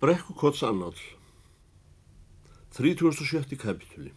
Brekkukots 0.00 0.62
annál 0.62 0.94
37. 2.70 3.56
kapitúli 3.56 4.12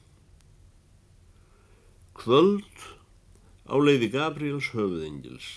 Kvöld 2.14 2.78
á 3.66 3.76
leiði 3.82 4.12
Gabriels 4.14 4.68
höfuðengils 4.76 5.48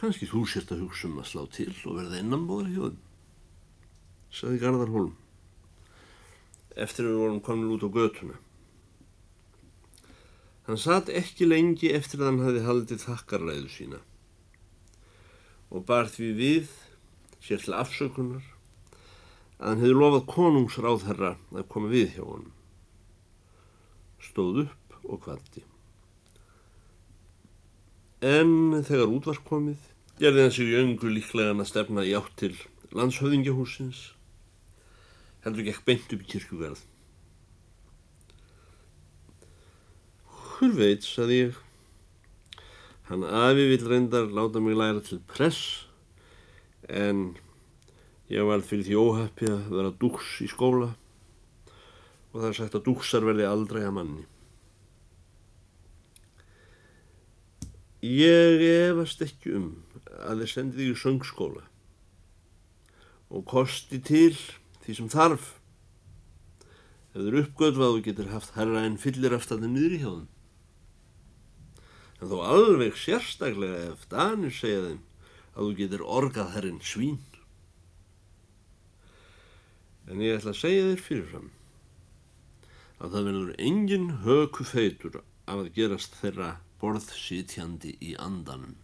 Kanski 0.00 0.30
þú 0.32 0.46
sért 0.48 0.72
að 0.72 0.86
hugsa 0.86 1.10
um 1.10 1.20
að 1.20 1.28
slá 1.34 1.44
til 1.58 1.68
og 1.84 2.00
verða 2.00 2.22
innanbóðar 2.24 2.72
þeim, 2.72 2.98
saði 4.32 4.64
Garðar 4.64 4.96
Holm, 4.96 5.14
eftir 6.72 7.04
að 7.04 7.12
við 7.12 7.22
vorum 7.26 7.44
komin 7.44 7.76
út 7.76 7.84
á 7.84 7.90
götuna. 8.00 8.40
Hann 10.64 10.80
satt 10.80 11.12
ekki 11.12 11.52
lengi 11.52 11.92
eftir 11.92 12.24
að 12.24 12.30
hann 12.32 12.44
hafi 12.48 12.68
haldið 12.72 13.08
þakkarlæðu 13.10 13.72
sína 13.76 14.06
og 15.70 15.86
bar 15.88 16.10
því 16.10 16.28
við 16.38 16.74
sér 17.42 17.62
til 17.62 17.74
afsökunar 17.76 18.44
að 19.56 19.70
hann 19.70 19.82
hefði 19.82 19.96
lofað 19.96 20.26
konungsráðherra 20.32 21.32
að 21.54 21.68
koma 21.72 21.90
við 21.92 22.16
hjá 22.16 22.24
honum. 22.24 22.52
Stóð 24.20 24.66
upp 24.66 24.98
og 25.06 25.22
kvaldi. 25.24 25.62
En 28.26 28.82
þegar 28.84 29.12
út 29.12 29.28
var 29.28 29.40
komið, 29.46 29.78
gerði 30.20 30.44
hann 30.44 30.54
sig 30.56 30.72
í 30.72 30.78
öngu 30.80 31.12
líklegan 31.12 31.62
að 31.62 31.70
stefna 31.70 32.04
í 32.04 32.14
átt 32.16 32.32
til 32.40 32.54
landshöfðingjahúsins, 32.96 34.02
heldur 35.44 35.66
gekk 35.68 35.84
beint 35.86 36.12
upp 36.16 36.24
í 36.24 36.30
kirkugarð. 36.32 36.82
Hver 40.56 40.72
veit, 40.76 41.04
saði 41.04 41.40
ég, 41.42 41.58
hann 43.08 43.24
afi 43.24 43.66
vil 43.70 43.88
reyndar 43.88 44.30
láta 44.34 44.60
mig 44.62 44.76
læra 44.76 45.02
til 45.04 45.20
press, 45.30 45.86
en 46.88 47.36
ég 48.30 48.46
var 48.46 48.64
fyrir 48.66 48.86
því 48.86 48.96
óhappi 48.98 49.50
að 49.50 49.68
vera 49.74 49.92
dúks 50.00 50.40
í 50.42 50.48
skóla 50.50 50.94
og 52.32 52.40
það 52.40 52.48
er 52.48 52.56
sagt 52.58 52.74
að 52.76 52.86
dúksar 52.88 53.24
verði 53.24 53.46
aldrei 53.48 53.84
að 53.86 53.94
manni. 53.96 54.24
Ég 58.06 58.60
efast 58.90 59.22
ekki 59.24 59.54
um 59.56 59.70
að 60.20 60.42
þið 60.42 60.50
sendi 60.52 60.82
þig 60.82 60.92
í 60.92 61.00
söngskóla 61.00 61.64
og 63.32 63.46
kosti 63.48 63.98
til 64.04 64.34
því 64.84 64.98
sem 64.98 65.08
þarf 65.10 65.48
ef 67.16 67.16
þið 67.16 67.28
eru 67.30 67.42
uppgötvað 67.46 67.96
og 67.96 68.04
getur 68.04 68.32
haft 68.34 68.54
herra 68.58 68.84
en 68.84 69.00
fyllir 69.00 69.34
aftur 69.34 69.62
það 69.62 69.72
niður 69.72 69.96
í 69.96 70.00
hjáðum. 70.02 70.26
En 72.20 72.30
þó 72.30 72.38
alveg 72.48 72.96
sérstaklega 72.96 73.90
ef 73.90 74.06
Danir 74.12 74.54
segja 74.56 74.84
þeim 74.86 75.02
að 75.56 75.66
þú 75.66 75.72
getur 75.80 76.04
orgað 76.18 76.54
herrin 76.54 76.80
svín. 76.84 77.18
En 80.06 80.22
ég 80.22 80.38
ætla 80.38 80.54
að 80.54 80.62
segja 80.62 80.88
þér 80.90 81.04
fyrirfram 81.08 81.50
að 82.96 83.12
það 83.12 83.28
verður 83.28 83.54
engin 83.68 84.08
höku 84.24 84.64
feitur 84.64 85.20
að 85.50 85.68
gerast 85.76 86.16
þeirra 86.20 86.50
borðsítjandi 86.80 87.96
í 88.00 88.14
andanum. 88.20 88.76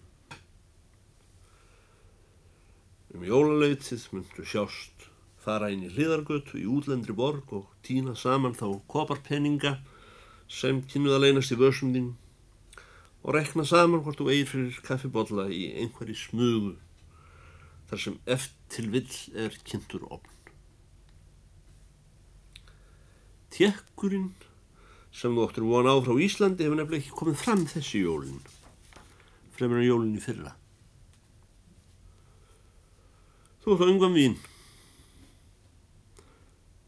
Um 3.13 3.25
jólaleitið 3.29 4.05
myndu 4.13 4.45
sjást 4.49 5.09
fara 5.43 5.69
inn 5.73 5.85
í 5.85 5.91
hliðargötu 5.93 6.61
í 6.61 6.69
útlendri 6.71 7.15
borg 7.17 7.51
og 7.57 7.69
týna 7.85 8.15
saman 8.17 8.57
þá 8.57 8.79
koparpenninga 8.93 9.77
sem 10.49 10.81
kynnuð 10.89 11.17
að 11.17 11.25
leynast 11.27 11.53
í 11.53 11.59
vörsum 11.61 11.93
þín 11.97 12.13
og 13.23 13.35
rekna 13.37 13.65
saman 13.69 14.03
hvort 14.03 14.19
þú 14.19 14.31
eigir 14.33 14.51
fyrir 14.51 14.81
kaffibotla 14.87 15.47
í 15.53 15.65
einhverji 15.83 16.17
smugu 16.19 16.75
þar 17.91 18.03
sem 18.05 18.17
eftir 18.27 18.89
vill 18.95 19.19
er 19.39 19.59
kynntur 19.69 20.07
opn. 20.11 20.31
Tjekkurinn 23.53 24.33
sem 25.13 25.35
þú 25.37 25.47
óttir 25.47 25.69
von 25.69 25.87
á 25.87 25.95
frá 26.03 26.17
Íslandi 26.17 26.65
hefur 26.65 26.81
nefnilega 26.81 27.05
ekki 27.05 27.19
komið 27.21 27.41
fram 27.45 27.65
þessi 27.69 28.03
jólinn 28.07 28.43
fremur 29.53 29.79
en 29.79 29.87
jólinn 29.87 30.17
í 30.17 30.23
fyrra. 30.23 30.55
Þú 33.63 33.77
ert 33.77 33.85
á 33.85 33.93
yngvam 33.93 34.17
vín. 34.17 34.35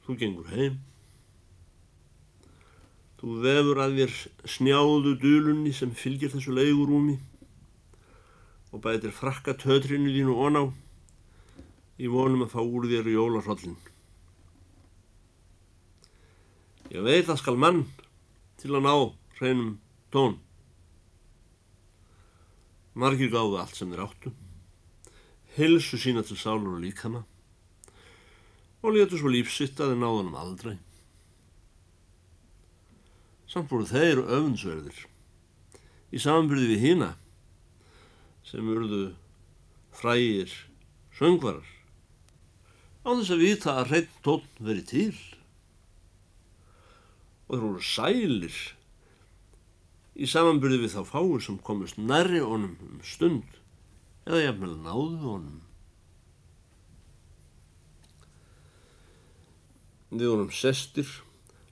Þú 0.04 0.16
gengur 0.18 0.48
heim 0.50 0.80
Þú 3.24 3.38
vefur 3.40 3.78
að 3.80 3.94
þér 3.96 4.10
snjáðu 4.52 5.14
dölunni 5.22 5.70
sem 5.72 5.94
fylgir 5.96 6.28
þessu 6.28 6.52
leigurúmi 6.52 7.14
og 8.68 8.82
bætir 8.84 9.14
frakka 9.16 9.54
tötrinu 9.56 10.12
þínu 10.12 10.34
oná 10.44 10.66
í 11.96 12.10
vonum 12.12 12.44
að 12.44 12.52
fá 12.52 12.60
úr 12.60 12.84
þér 12.90 13.08
jólarhóllin 13.14 13.78
Ég 16.92 17.00
veit 17.00 17.32
að 17.32 17.40
skal 17.40 17.56
mann 17.56 17.86
til 18.60 18.74
að 18.76 18.84
ná 18.84 18.92
hreinum 19.38 19.76
tón. 20.12 20.36
Margir 22.92 23.32
gáðu 23.32 23.56
allt 23.58 23.80
sem 23.80 23.88
þeir 23.88 24.04
áttu, 24.04 24.34
hilsu 25.56 25.96
sína 25.96 26.22
til 26.28 26.36
sálur 26.36 26.76
og 26.76 26.84
líkama 26.84 27.24
og 28.84 28.92
letu 28.92 29.16
svo 29.16 29.32
lífsitt 29.32 29.80
að 29.80 29.94
þeir 29.94 30.04
náðanum 30.04 30.36
aldrei. 30.44 30.76
Samt 33.54 33.70
voru 33.70 33.84
þeir 33.86 34.18
öfunnsverðir 34.18 35.04
í 36.10 36.18
samanbyrði 36.18 36.72
við 36.72 36.80
hína 36.82 37.10
sem 38.42 38.66
urðu 38.66 39.04
frægir 39.94 40.50
söngvarar. 41.14 41.68
Á 43.06 43.14
þess 43.14 43.30
að 43.30 43.44
vita 43.44 43.74
að 43.78 43.92
hreinn 43.92 44.16
tón 44.26 44.48
veri 44.58 44.82
til. 44.90 45.12
Og 47.46 47.54
þeir 47.54 47.62
voru 47.62 47.84
sælir 47.86 48.56
í 50.18 50.26
samanbyrði 50.30 50.80
við 50.82 50.96
þá 50.96 51.12
fáur 51.12 51.44
sem 51.44 51.60
komist 51.62 52.00
nærri 52.00 52.40
honum 52.42 52.74
um 52.82 53.04
stund 53.06 53.60
eða 54.26 54.48
jafnvel 54.48 54.72
náðu 54.82 55.20
honum. 55.28 55.62
Við 60.10 60.26
vorum 60.32 60.50
sestir 60.54 61.06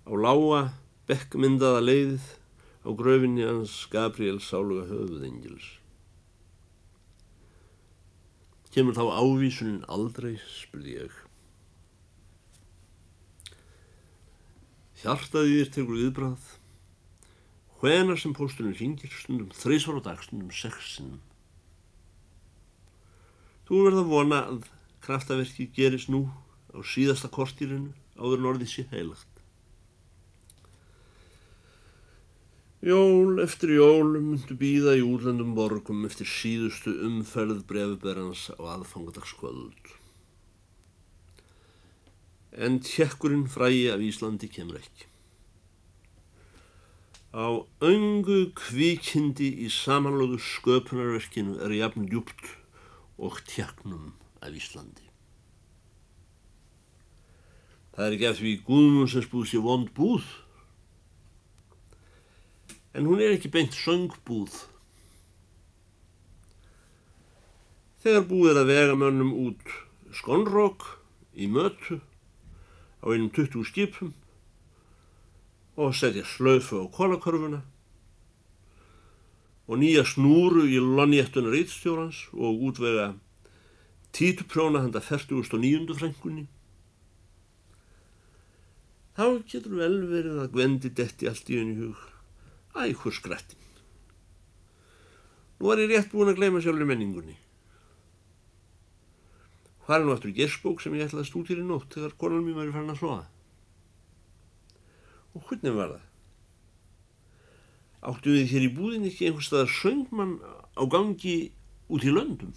á 0.06 0.14
lága 0.14 0.62
bekkmyndaða 1.10 1.82
leiðið 1.82 2.26
á 2.82 2.88
gröfinni 2.98 3.46
hans 3.46 3.74
Gabriel 3.90 4.38
Sáluga 4.42 4.86
höfuðengils. 4.90 5.66
Kemur 8.72 8.96
þá 8.96 9.04
ávísunin 9.20 9.82
aldrei, 9.92 10.38
spurði 10.48 10.96
ég. 11.02 11.16
Hjartaði 15.02 15.58
þér 15.58 15.72
tegur 15.74 15.98
viðbrað. 15.98 16.46
Hvenar 17.82 18.20
sem 18.22 18.32
pósturinn 18.38 18.78
ringir 18.78 19.10
stundum 19.10 19.50
þreysvar 19.58 19.98
á 19.98 20.02
dag 20.06 20.22
stundum 20.22 20.54
sexinum. 20.54 21.18
Þú 23.66 23.82
verða 23.88 24.06
vona 24.06 24.40
að 24.46 24.70
kraftaverki 25.02 25.66
gerist 25.74 26.08
nú 26.12 26.28
á 26.70 26.78
síðasta 26.86 27.28
kortýrinu 27.34 27.90
áður 28.14 28.38
en 28.38 28.50
orðið 28.52 28.70
sé 28.70 28.86
heilagt. 28.94 29.41
Jól 32.82 33.38
eftir 33.38 33.76
jól 33.78 34.16
myndu 34.18 34.56
býða 34.58 34.96
í 34.98 35.02
útlendum 35.06 35.52
borgum 35.54 36.02
eftir 36.08 36.26
síðustu 36.26 36.96
umferð 37.06 37.60
brefiberans 37.68 38.48
á 38.58 38.74
aðfangadagskvöld 38.74 39.92
en 42.52 42.80
tjekkurinn 42.84 43.46
frægi 43.48 43.86
af 43.92 44.02
Íslandi 44.04 44.48
kemur 44.52 44.76
ekki. 44.76 45.06
Á 47.32 47.64
öngu 47.80 48.52
kvíkindi 48.52 49.48
í 49.64 49.70
samanlóðu 49.72 50.36
sköpunarverkinu 50.36 51.56
er 51.64 51.72
jafn 51.78 52.04
djúpt 52.10 52.44
og 53.16 53.40
tjekknum 53.48 54.12
af 54.44 54.52
Íslandi. 54.52 55.06
Það 57.96 58.06
er 58.06 58.16
ekki 58.16 58.28
eftir 58.28 58.48
því 58.48 58.54
Guðmundsens 58.68 59.30
búð 59.32 59.48
sé 59.48 59.60
vond 59.64 59.88
búð, 59.96 60.26
en 62.92 63.08
hún 63.08 63.20
er 63.20 63.34
ekki 63.36 63.50
beint 63.52 63.76
söngbúð. 63.76 64.52
Þegar 68.02 68.26
búið 68.28 68.50
er 68.50 68.60
að 68.62 68.72
vega 68.72 68.96
mönnum 68.98 69.32
út 69.46 69.76
skonrók 70.12 70.88
í 71.38 71.48
mötu 71.48 72.00
á 73.00 73.06
einum 73.08 73.30
20 73.32 73.64
skipum 73.70 74.12
og 75.78 75.94
setja 75.96 76.26
slöfu 76.28 76.82
á 76.82 76.86
kólakörfuna 76.92 77.62
og 79.70 79.78
nýja 79.80 80.04
snúru 80.04 80.66
í 80.68 80.80
lonjéttunar 80.82 81.54
eittstjórans 81.56 82.26
og 82.34 82.66
útvega 82.68 83.12
títuprjóna 84.12 84.82
handa 84.84 85.00
49. 85.00 85.94
frængunni. 85.96 86.48
Þá 89.16 89.26
getur 89.48 89.78
vel 89.78 89.96
verið 90.10 90.42
að 90.42 90.52
gvendi 90.56 90.90
detti 90.92 91.28
allt 91.30 91.48
í 91.52 91.60
einu 91.60 91.74
hug. 91.80 92.11
Æ, 92.72 92.92
hvur 92.96 93.12
skrættin. 93.12 93.58
Nú 95.60 95.68
var 95.68 95.78
ég 95.78 95.92
rétt 95.92 96.10
búin 96.10 96.32
að 96.32 96.40
gleyma 96.40 96.58
sjálfur 96.58 96.88
menningunni. 96.88 97.36
Hvað 99.82 99.98
er 99.98 100.06
nú 100.06 100.14
aftur 100.14 100.32
gersbók 100.34 100.80
sem 100.82 100.94
ég 100.96 101.04
ætlaði 101.06 101.22
að 101.22 101.28
stúdýra 101.28 101.62
í 101.62 101.66
nótt 101.68 101.94
þegar 101.94 102.16
konan 102.18 102.42
mér 102.46 102.56
væri 102.58 102.74
farin 102.74 102.94
að 102.94 102.98
sofa? 103.02 103.28
Og 105.36 105.44
hvernig 105.46 105.76
var 105.76 105.92
það? 105.92 106.08
Áttu 108.10 108.34
við 108.34 108.50
hér 108.50 108.66
í 108.66 108.72
búðin 108.74 109.06
ekki 109.06 109.28
einhvers 109.28 109.50
staðar 109.52 109.70
söngmann 109.70 110.34
á 110.74 110.82
gangi 110.90 111.36
út 111.92 112.08
í 112.08 112.14
löndum? 112.14 112.56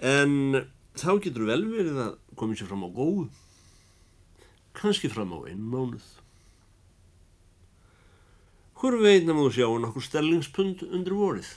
En 0.00 0.64
þá 0.96 1.10
getur 1.20 1.44
vel 1.50 1.62
verið 1.68 2.00
að 2.06 2.16
komið 2.40 2.62
sér 2.62 2.72
fram 2.72 2.88
á 2.88 2.90
góðu, 2.96 3.28
kannski 4.80 5.12
fram 5.12 5.36
á 5.36 5.44
einn 5.44 5.68
mánuð. 5.68 6.08
Hvor 8.80 8.94
veitna 8.96 9.34
múðu 9.36 9.58
sjá 9.58 9.66
nokkur 9.76 10.00
sterlingspund 10.00 10.86
undir 10.88 11.12
vorið? 11.12 11.50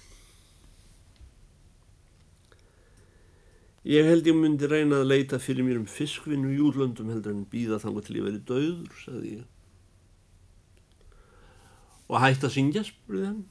Ég 3.87 4.07
held 4.07 4.27
ég 4.27 4.35
myndi 4.35 4.67
reyna 4.67 4.99
að 4.99 5.09
leita 5.11 5.39
fyrir 5.39 5.63
mér 5.63 5.79
um 5.79 5.87
fiskvinnu 5.87 6.51
í 6.51 6.59
útlöndum 6.63 7.11
heldur 7.11 7.31
en 7.31 7.45
býða 7.47 7.79
þangu 7.79 8.03
til 8.03 8.17
ég 8.19 8.27
verið 8.27 8.43
döður, 8.47 8.93
sagði 8.99 9.31
ég. 9.37 9.47
Og 12.11 12.19
hætti 12.19 12.47
að 12.49 12.55
syngja, 12.57 12.83
spurði 12.87 13.25
hann. 13.29 13.41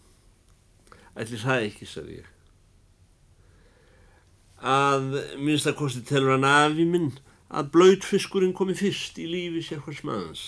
Ætli 1.17 1.41
það 1.41 1.67
ekki, 1.71 1.89
sagði 1.89 2.19
ég. 2.21 2.31
Að 4.63 5.09
minnstakosti 5.41 6.05
telur 6.09 6.37
hann 6.37 6.49
afi 6.49 6.85
minn 6.89 7.15
að 7.49 7.73
blöytfiskurinn 7.73 8.53
komi 8.57 8.77
fyrst 8.77 9.17
í 9.21 9.29
lífi 9.29 9.65
sér 9.65 9.81
hvers 9.85 10.05
maðans. 10.05 10.45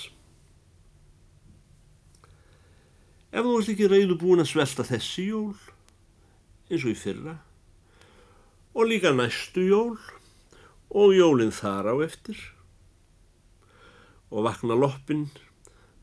Ef 3.35 3.43
þú 3.43 3.53
ert 3.59 3.71
ekki 3.73 3.87
reyðu 3.91 4.15
búin 4.15 4.39
að 4.39 4.53
svelta 4.53 4.85
þessi 4.87 5.25
jól, 5.27 5.57
eins 6.71 6.85
og 6.85 6.93
í 6.93 6.95
fyrra, 6.95 7.33
og 8.79 8.87
líka 8.87 9.11
næstu 9.11 9.65
jól, 9.67 9.97
og 10.95 11.15
jólinn 11.17 11.51
þar 11.51 11.89
á 11.91 11.95
eftir, 12.07 12.39
og 14.31 14.47
vakna 14.47 14.77
loppin 14.79 15.25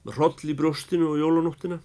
með 0.03 0.17
hroll 0.17 0.51
í 0.51 0.57
brjóstinu 0.59 1.07
og 1.13 1.21
jólanóttina, 1.21 1.77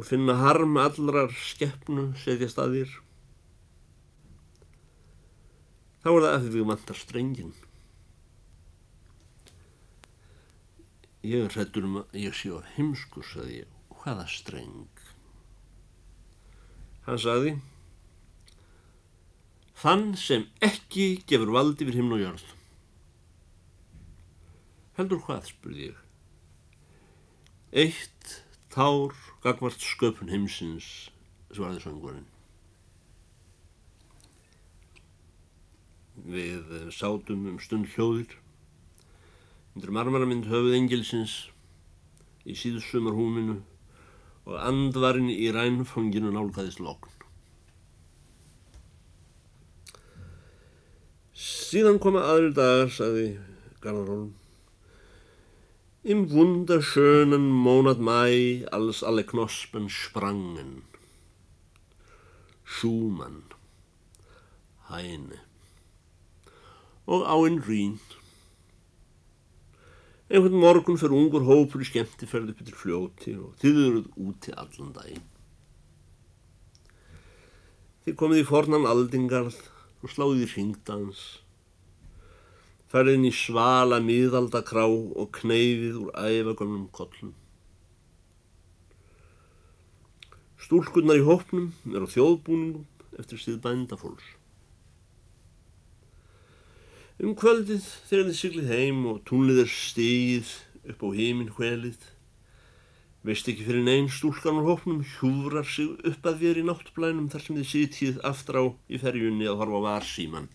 og 0.00 0.08
finna 0.08 0.38
harm 0.40 0.80
allrar 0.80 1.36
skeppnu 1.36 2.06
setjast 2.24 2.56
að 2.62 2.78
þér, 2.78 2.96
þá 6.00 6.08
er 6.14 6.24
það 6.24 6.30
að 6.32 6.40
því 6.46 6.54
við 6.56 6.68
vantar 6.72 7.02
strengin. 7.04 7.52
Ég 11.22 11.44
er 11.46 11.52
hrettur 11.54 11.84
um 11.86 12.00
að 12.00 12.16
ég 12.18 12.34
sé 12.34 12.50
á 12.50 12.58
heimsku, 12.74 13.22
saði 13.22 13.60
ég. 13.60 13.74
Hvaða 14.02 14.24
streng? 14.26 15.02
Hann 17.06 17.20
saði, 17.22 17.52
þann 19.78 20.04
sem 20.18 20.48
ekki 20.62 21.06
gefur 21.30 21.54
valdi 21.54 21.86
fyrir 21.86 22.00
himn 22.00 22.16
og 22.16 22.24
jörð. 22.24 22.44
Heldur 24.98 25.22
hvað, 25.22 25.46
spurði 25.50 25.88
ég. 25.92 26.02
Eitt 27.84 28.36
tár 28.74 29.14
gagvart 29.46 29.82
sköpun 29.82 30.30
heimsins, 30.34 30.90
svarði 31.54 31.86
söngvarinn. 31.86 32.28
Við 36.34 36.78
sátum 36.98 37.46
um 37.50 37.62
stund 37.62 37.94
hljóðir 37.94 38.41
undir 39.72 39.92
marmaramind 39.94 40.48
höfuð 40.50 40.76
engilsins 40.76 41.36
í 42.44 42.56
síðsumar 42.58 43.16
húminu 43.16 43.60
og 44.44 44.58
andvarinn 44.58 45.30
í 45.32 45.48
rænfanginu 45.54 46.32
nálgæðist 46.34 46.82
lokn. 46.82 47.10
Síðan 51.32 52.00
koma 52.02 52.26
aðrir 52.28 52.52
dagar, 52.56 52.90
sagði 52.92 53.26
Garðarholm. 53.80 54.32
Im 56.02 56.26
wunderschönen 56.28 57.46
Monat 57.64 58.02
Mai, 58.02 58.66
als 58.74 59.00
alle 59.06 59.22
Knospen 59.24 59.88
sprangen. 59.88 60.82
Schumann, 62.64 63.44
Heine 64.90 65.40
og 67.06 67.24
áinn 67.26 67.60
Rín. 67.66 67.98
Einhvern 70.32 70.54
morgun 70.56 70.96
fyrir 70.96 71.12
ungur 71.12 71.42
hópur 71.44 71.82
í 71.84 71.86
skemmtiferð 71.90 72.54
upp 72.54 72.60
yfir 72.62 72.76
fljóti 72.80 73.34
og 73.36 73.50
þið 73.60 73.80
eruð 73.82 74.06
úti 74.16 74.54
allan 74.56 74.94
daginn. 74.96 75.26
Þið 78.06 78.16
komið 78.22 78.40
í 78.40 78.46
fornan 78.48 78.88
aldingarð 78.88 79.58
og 80.00 80.14
sláðið 80.14 80.46
í 80.46 80.48
ringdans. 80.54 81.20
Færið 82.88 83.18
inn 83.18 83.28
í 83.28 83.34
svala 83.36 84.00
miðaldakrá 84.00 84.88
og 84.88 85.28
kneyfið 85.36 86.00
úr 86.00 86.16
æfagömmum 86.16 86.88
kollum. 86.96 87.36
Stúlkunnar 90.64 91.20
í 91.20 91.26
hópnum 91.28 91.74
er 91.92 92.08
á 92.08 92.08
þjóðbúningum 92.08 92.88
eftir 93.20 93.44
síð 93.44 93.60
bændafólks. 93.68 94.24
Um 97.22 97.36
kvöldið 97.38 97.84
þegar 98.08 98.24
þið 98.26 98.34
syklið 98.34 98.70
heim 98.74 99.04
og 99.06 99.20
túnlið 99.28 99.60
er 99.62 99.68
stigið 99.70 100.48
upp 100.90 101.04
á 101.06 101.08
heiminn 101.14 101.52
hvelið, 101.54 102.00
veist 103.22 103.46
ekki 103.46 103.62
fyrir 103.68 103.86
neinn 103.86 104.08
stúlkan 104.10 104.58
úr 104.58 104.66
hópnum 104.72 105.04
hjúfrar 105.06 105.68
sig 105.70 105.92
upp 106.10 106.26
að 106.26 106.42
þér 106.42 106.60
í 106.64 106.66
náttblænum 106.66 107.30
þar 107.30 107.46
sem 107.46 107.60
þið 107.60 107.70
sitið 107.70 108.20
aftur 108.26 108.58
á 108.58 108.64
í 108.90 108.98
ferjunni 108.98 109.46
að 109.46 109.62
horfa 109.62 109.78
á 109.78 109.86
varsíman. 109.86 110.50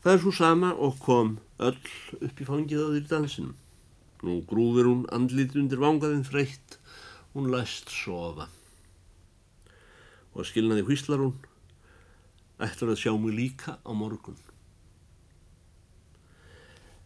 Það 0.00 0.12
er 0.16 0.24
svo 0.24 0.36
sama 0.40 0.72
og 0.72 0.96
kom 1.04 1.36
öll 1.60 1.76
upp 2.24 2.40
í 2.40 2.48
fangið 2.48 2.80
á 2.80 2.88
þér 2.88 3.00
í 3.04 3.08
dansinum. 3.12 3.54
Nú 4.24 4.40
grúfur 4.48 4.88
hún 4.88 5.08
andlítið 5.12 5.66
undir 5.66 5.84
vangaðinn 5.84 6.24
freitt, 6.24 6.80
hún 7.36 7.52
læst 7.52 7.92
sofa. 7.92 8.48
Og 10.32 10.48
skilnaði 10.48 10.88
hvíslar 10.88 11.20
hún 11.20 11.36
ætlar 12.62 12.94
að 12.94 13.00
sjá 13.02 13.12
mig 13.18 13.34
líka 13.34 13.78
á 13.82 13.90
morgun. 13.94 14.36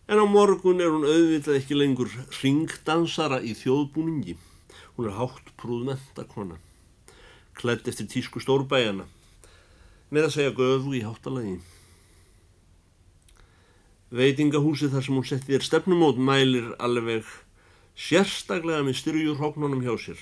En 0.09 0.21
á 0.21 0.27
morgun 0.29 0.81
er 0.81 0.93
hún 0.93 1.05
auðvitað 1.05 1.59
ekki 1.61 1.77
lengur 1.77 2.13
ringdansara 2.41 3.43
í 3.45 3.53
þjóðbúningi. 3.57 4.39
Hún 4.97 5.09
er 5.09 5.19
hátt 5.19 5.53
prúðmenta 5.61 6.25
kona, 6.29 6.57
klætt 7.55 7.89
eftir 7.89 8.09
tísku 8.09 8.41
stórbæjana, 8.41 9.05
með 10.09 10.29
að 10.29 10.35
segja 10.37 10.55
göfu 10.57 10.95
í 10.97 11.05
háttalagi. 11.05 11.59
Veitingahúsið 14.09 14.97
þar 14.97 15.05
sem 15.05 15.21
hún 15.21 15.29
setti 15.29 15.53
þér 15.53 15.69
stefnumót 15.69 16.17
mælir 16.17 16.73
alveg 16.81 17.29
sérstaklega 17.99 18.87
með 18.87 19.01
styrjur 19.03 19.37
hróknunum 19.37 19.85
hjá 19.85 19.93
sér. 20.01 20.21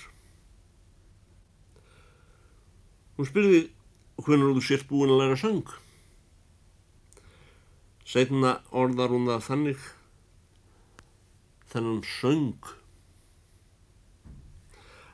Hún 3.16 3.30
spyrði 3.30 3.60
og 4.16 4.24
hvernig 4.24 4.56
þú 4.56 4.64
sért 4.64 4.88
búin 4.88 5.12
að 5.12 5.20
læra 5.20 5.36
söng. 5.40 5.72
Setna 8.06 8.60
orðar 8.70 9.12
hún 9.12 9.28
það 9.28 9.46
þannig 9.48 9.86
þennan 11.72 12.02
söng. 12.06 12.70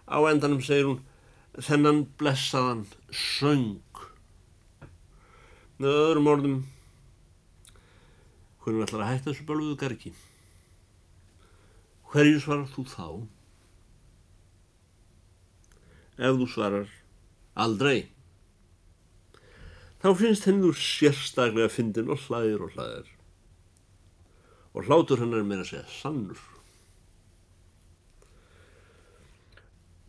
Á 0.07 0.19
endanum 0.29 0.63
segir 0.63 0.91
hún 0.91 1.01
þennan 1.59 2.05
blessaðan 2.21 2.85
söng. 3.11 3.83
Með 5.83 5.99
öðrum 6.05 6.31
orðum 6.31 6.59
hvernig 8.63 8.87
ætlar 8.87 9.03
að 9.03 9.11
hætta 9.11 9.31
þessu 9.33 9.49
bölguðu 9.49 9.79
gargi. 9.81 10.15
Hverju 12.13 12.43
svarar 12.45 12.69
þú 12.71 12.85
þá? 12.93 13.07
Ef 16.23 16.37
þú 16.39 16.47
svarar 16.53 16.91
aldrei 17.59 18.12
þá 20.03 20.09
finnst 20.19 20.47
henni 20.49 20.69
úr 20.69 20.79
sérstaklega 20.79 21.71
fyndin 21.71 22.11
og 22.13 22.23
hlæðir 22.27 22.65
og 22.67 22.75
hlæðir. 22.77 23.11
Og 24.73 24.89
hlátur 24.89 25.23
hennar 25.23 25.45
meira 25.47 25.65
að 25.65 25.71
segja 25.75 25.85
sannur. 26.01 26.41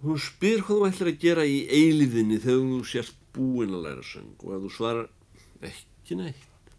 Hún 0.03 0.19
spyr 0.19 0.63
hvað 0.65 0.79
þú 0.79 0.87
ætlar 0.89 1.11
að 1.13 1.21
gera 1.21 1.43
í 1.47 1.59
eiliðinni 1.71 2.39
þegar 2.43 2.63
þú 2.71 2.79
sérst 2.89 3.19
búinn 3.35 3.75
að 3.77 3.85
læra 3.85 4.07
söng 4.07 4.33
og 4.43 4.55
að 4.55 4.65
þú 4.65 4.71
svarar 4.75 5.05
ekki 5.63 6.17
neitt. 6.19 6.73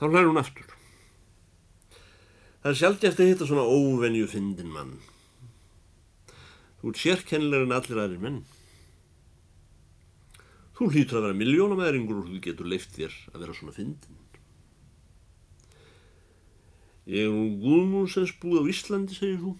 Þá 0.00 0.06
hlæður 0.08 0.30
hún 0.30 0.40
aftur. 0.40 0.70
Það 2.62 2.70
er 2.70 2.78
sjálf 2.78 3.04
eftir 3.04 3.24
að 3.26 3.32
hitta 3.32 3.48
svona 3.50 3.66
óvenju 3.66 4.30
fyndin 4.30 4.72
mann. 4.72 4.96
Þú 6.80 6.92
ert 6.92 7.02
sérkennilegur 7.02 7.68
en 7.68 7.76
allir 7.76 8.00
aðrir 8.02 8.22
menn. 8.22 8.40
Þú 10.76 10.88
hlýtur 10.92 11.20
að 11.20 11.26
vera 11.28 11.40
miljónamæringur 11.40 12.22
og 12.22 12.30
þú 12.30 12.40
getur 12.44 12.70
leift 12.70 12.94
þér 12.96 13.16
að 13.32 13.44
vera 13.44 13.56
svona 13.58 13.76
fyndin. 13.76 14.20
Ég 17.10 17.26
er 17.26 17.34
nú 17.34 17.58
Guðmúnsens 17.60 18.32
búið 18.40 18.62
á 18.62 18.70
Íslandi, 18.72 19.18
segir 19.18 19.40
þú. 19.42 19.56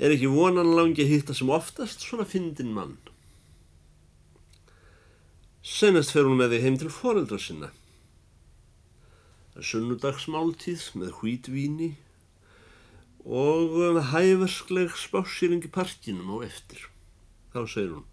er 0.00 0.14
ekki 0.14 0.30
vonan 0.32 0.72
langi 0.72 1.04
að 1.04 1.12
hitta 1.12 1.34
sem 1.36 1.50
oftast 1.52 2.04
svona 2.04 2.24
fyndin 2.28 2.72
mann. 2.72 2.96
Senast 5.60 6.14
fer 6.14 6.24
hún 6.24 6.40
með 6.40 6.54
þig 6.54 6.64
heim 6.64 6.78
til 6.80 6.92
foreldra 6.94 7.38
sinna. 7.40 7.68
Það 9.52 9.60
er 9.60 9.68
sunnudagsmáltíð 9.70 10.86
með 11.02 11.10
hvítvíni 11.18 11.90
og 13.28 13.76
um, 13.76 14.00
hæverskleg 14.14 14.96
spásýring 14.96 15.66
í 15.68 15.72
parkinum 15.74 16.32
á 16.40 16.48
eftir. 16.48 16.86
Þá 17.52 17.60
segir 17.68 17.92
hún, 17.98 18.06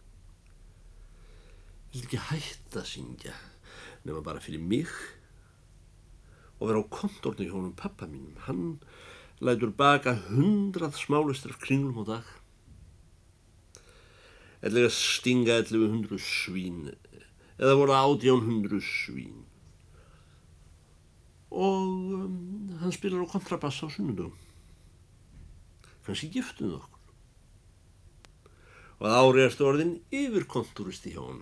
vil 1.98 2.06
ekki 2.06 2.20
hætta 2.30 2.84
að 2.84 2.90
syngja? 2.92 3.34
Nema 4.06 4.22
bara 4.26 4.42
fyrir 4.44 4.62
mig. 4.62 4.90
Og 6.60 6.70
vera 6.70 6.82
á 6.82 6.94
kontorni 6.94 7.48
hjá 7.48 7.56
honum 7.56 7.74
pappa 7.78 8.08
mínum. 8.10 8.38
Hann 8.46 8.78
lætur 9.42 9.74
baka 9.74 10.14
hundrað 10.30 10.98
smálistar 10.98 11.58
kringlum 11.62 12.02
á 12.02 12.18
dag. 12.18 12.28
Eða 14.62 14.90
stinga 14.94 15.60
1100 15.64 16.22
svín. 16.22 16.94
Eða 17.58 17.78
voru 17.78 17.98
átján 17.98 18.46
hundru 18.46 18.82
svín. 18.82 19.46
Og 21.50 22.14
um, 22.14 22.78
hann 22.82 22.94
spilar 22.94 23.26
á 23.26 23.28
kontrabass 23.32 23.82
á 23.82 23.90
sunnudum 23.90 24.36
kannski 26.08 26.30
giftuð 26.32 26.78
okkur. 26.78 27.02
Og 29.04 29.08
árið 29.12 29.44
erstu 29.44 29.66
orðin 29.68 29.98
yfir 30.16 30.46
kontúristi 30.48 31.12
hjá 31.12 31.20
hann 31.20 31.42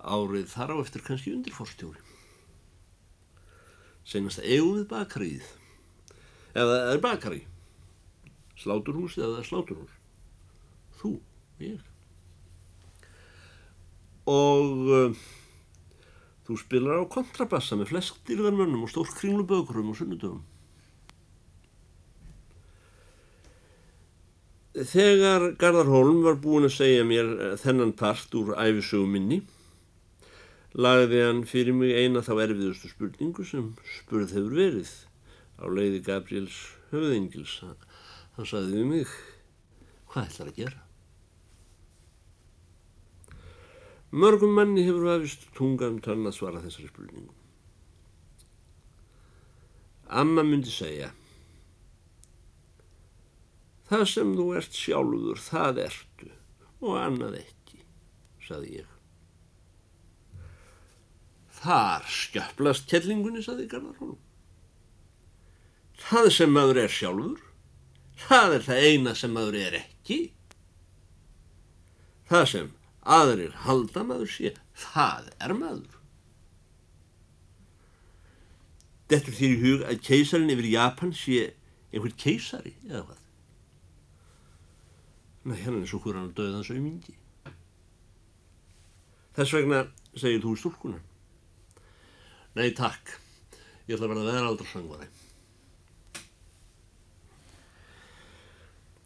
árið 0.00 0.50
þar 0.52 0.74
á 0.74 0.76
eftir 0.82 1.04
kannski 1.06 1.34
undirforstjóri 1.34 2.02
senast 4.06 4.42
að 4.42 4.50
eigum 4.54 4.78
við 4.78 4.88
bakarið 4.92 5.52
eða 6.56 6.80
er 6.92 7.02
bakari 7.02 7.42
sláturhús 8.56 9.16
eða 9.20 9.44
sláturhús? 9.44 9.92
Þú, 10.96 11.12
ég. 11.60 11.80
Og 14.26 14.92
uh, 14.96 15.24
þú 16.46 16.58
spilar 16.62 17.04
á 17.04 17.12
kontrabassa 17.12 17.76
með 17.78 17.92
flest 17.92 18.22
dyrðarmönnum 18.28 18.86
og 18.86 18.92
stór 18.92 19.10
kringlubökurum 19.18 19.92
og 19.92 19.98
sunnudöfum. 20.00 20.44
Þegar 24.76 25.54
Garðar 25.56 25.88
Holm 25.88 26.18
var 26.24 26.40
búin 26.40 26.68
að 26.68 26.74
segja 26.76 27.04
mér 27.08 27.30
þennan 27.62 27.94
part 27.96 28.34
úr 28.36 28.52
æfisögum 28.60 29.14
minni, 29.16 29.38
lagði 30.76 31.22
hann 31.24 31.44
fyrir 31.48 31.76
mig 31.76 31.94
eina 31.96 32.20
þá 32.24 32.34
erfiðustu 32.44 32.90
spurningu 32.90 33.44
sem 33.48 33.70
spurð 33.96 34.34
hefur 34.36 34.56
verið 34.58 34.90
á 35.56 35.64
leiði 35.72 36.02
Gabriels 36.04 36.56
höfðingils. 36.90 37.54
Hann 38.36 38.48
saði 38.48 38.74
við 38.76 38.90
mig, 38.90 39.14
hvað 40.12 40.28
ætlar 40.28 40.50
að 40.52 40.60
gera? 40.60 40.82
Mörgum 44.16 44.52
manni 44.56 44.84
hefur 44.86 45.08
vafist 45.08 45.48
tunga 45.56 45.88
um 45.90 46.00
tönn 46.04 46.28
að 46.28 46.36
svara 46.36 46.62
þessari 46.64 46.92
spurningu. 46.92 47.32
Amma 50.06 50.44
myndi 50.46 50.70
segja 50.70 51.10
Það 53.86 54.04
sem 54.10 54.30
þú 54.34 54.46
ert 54.58 54.74
sjálfur, 54.74 55.38
það 55.38 55.80
ertu 55.84 56.30
og 56.82 56.96
annað 56.98 57.36
ekki, 57.44 57.84
saði 58.42 58.80
ég. 58.80 58.95
Þar 61.56 62.06
skjöplast 62.12 62.88
kellingunni, 62.90 63.42
saði 63.44 63.66
Garðarhólm. 63.70 64.16
Það 66.06 66.30
sem 66.36 66.52
maður 66.52 66.82
er 66.84 66.92
sjálfur, 66.92 67.44
það 68.26 68.56
er 68.58 68.64
það 68.66 68.88
eina 68.90 69.14
sem 69.16 69.32
maður 69.32 69.58
er 69.62 69.78
ekki. 69.80 70.18
Það 72.28 72.48
sem 72.52 72.72
aðrir 73.16 73.60
halda 73.64 74.04
maður 74.04 74.32
sé, 74.34 74.52
það 74.76 75.30
er 75.40 75.54
maður. 75.56 76.00
Dettur 79.06 79.36
þér 79.38 79.52
í 79.54 79.60
hug 79.62 79.84
að 79.86 80.02
keisarin 80.02 80.50
yfir 80.50 80.72
Japan 80.72 81.12
sé 81.14 81.52
einhvern 81.92 82.16
keisari 82.18 82.74
eða 82.88 83.04
hvað? 83.06 83.22
Nei, 85.46 85.58
hérna 85.62 85.84
er 85.84 85.86
svo 85.86 86.00
hver 86.02 86.18
hann 86.18 86.32
döðans 86.34 86.72
auðmingi. 86.72 87.14
Þess 89.36 89.54
vegna 89.54 89.84
segir 90.18 90.42
þú 90.42 90.56
stúlkunar. 90.58 91.04
Nei, 92.56 92.70
takk. 92.72 93.10
Ég 93.84 93.98
ætla 93.98 94.06
að 94.08 94.12
verða 94.14 94.30
veðraldarsangvari. 94.32 95.06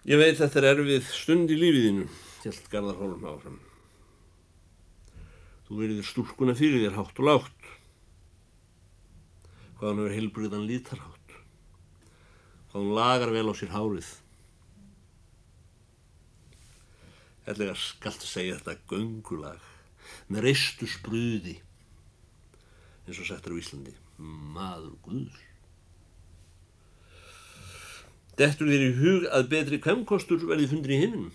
Ég 0.06 0.20
veit 0.20 0.38
þetta 0.38 0.60
er 0.60 0.66
erfið 0.70 1.08
stund 1.12 1.50
í 1.50 1.56
lífiðinu, 1.58 2.04
helt 2.44 2.68
Garðar 2.70 3.00
Hólm 3.00 3.26
áfram. 3.26 3.56
Þú 5.66 5.80
veriður 5.80 6.06
stúlkuna 6.06 6.54
fyrir 6.58 6.84
þér 6.84 6.94
hátt 6.96 7.18
og 7.20 7.26
látt. 7.26 7.66
Hvað 9.80 9.88
hann 9.88 10.00
hefur 10.00 10.14
heilbriðan 10.16 10.68
lítarhátt. 10.68 11.34
Hvað 12.70 12.78
hann 12.78 12.92
lagar 13.00 13.32
vel 13.34 13.50
á 13.50 13.54
sér 13.58 13.72
hárið. 13.74 14.12
Ellega 17.50 17.74
skallt 17.82 18.22
segja 18.30 18.60
þetta 18.60 18.78
göngulag 18.94 19.66
með 20.30 20.46
reistu 20.46 20.86
spröði 20.90 21.56
eins 23.10 23.20
og 23.20 23.26
settur 23.26 23.58
á 23.58 23.60
Íslandi. 23.60 23.94
Maður 24.54 24.94
Guðs. 25.04 25.38
Dettur 28.38 28.70
þér 28.70 28.84
í 28.86 28.90
hug 28.96 29.24
að 29.34 29.48
betri 29.52 29.80
kvemkostur 29.82 30.46
verði 30.48 30.70
fundin 30.70 30.94
í 30.94 31.00
heiminum. 31.02 31.32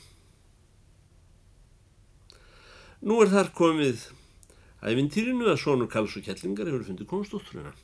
Nú 3.05 3.19
er 3.21 3.29
þar 3.29 3.51
komið 3.53 4.07
æfintýrinu 4.85 5.51
að 5.51 5.59
sonur 5.61 5.91
Karls 5.91 6.15
og 6.17 6.25
Kjellingar 6.25 6.71
hefur 6.71 6.87
fundið 6.87 7.11
konstútturina. 7.11 7.75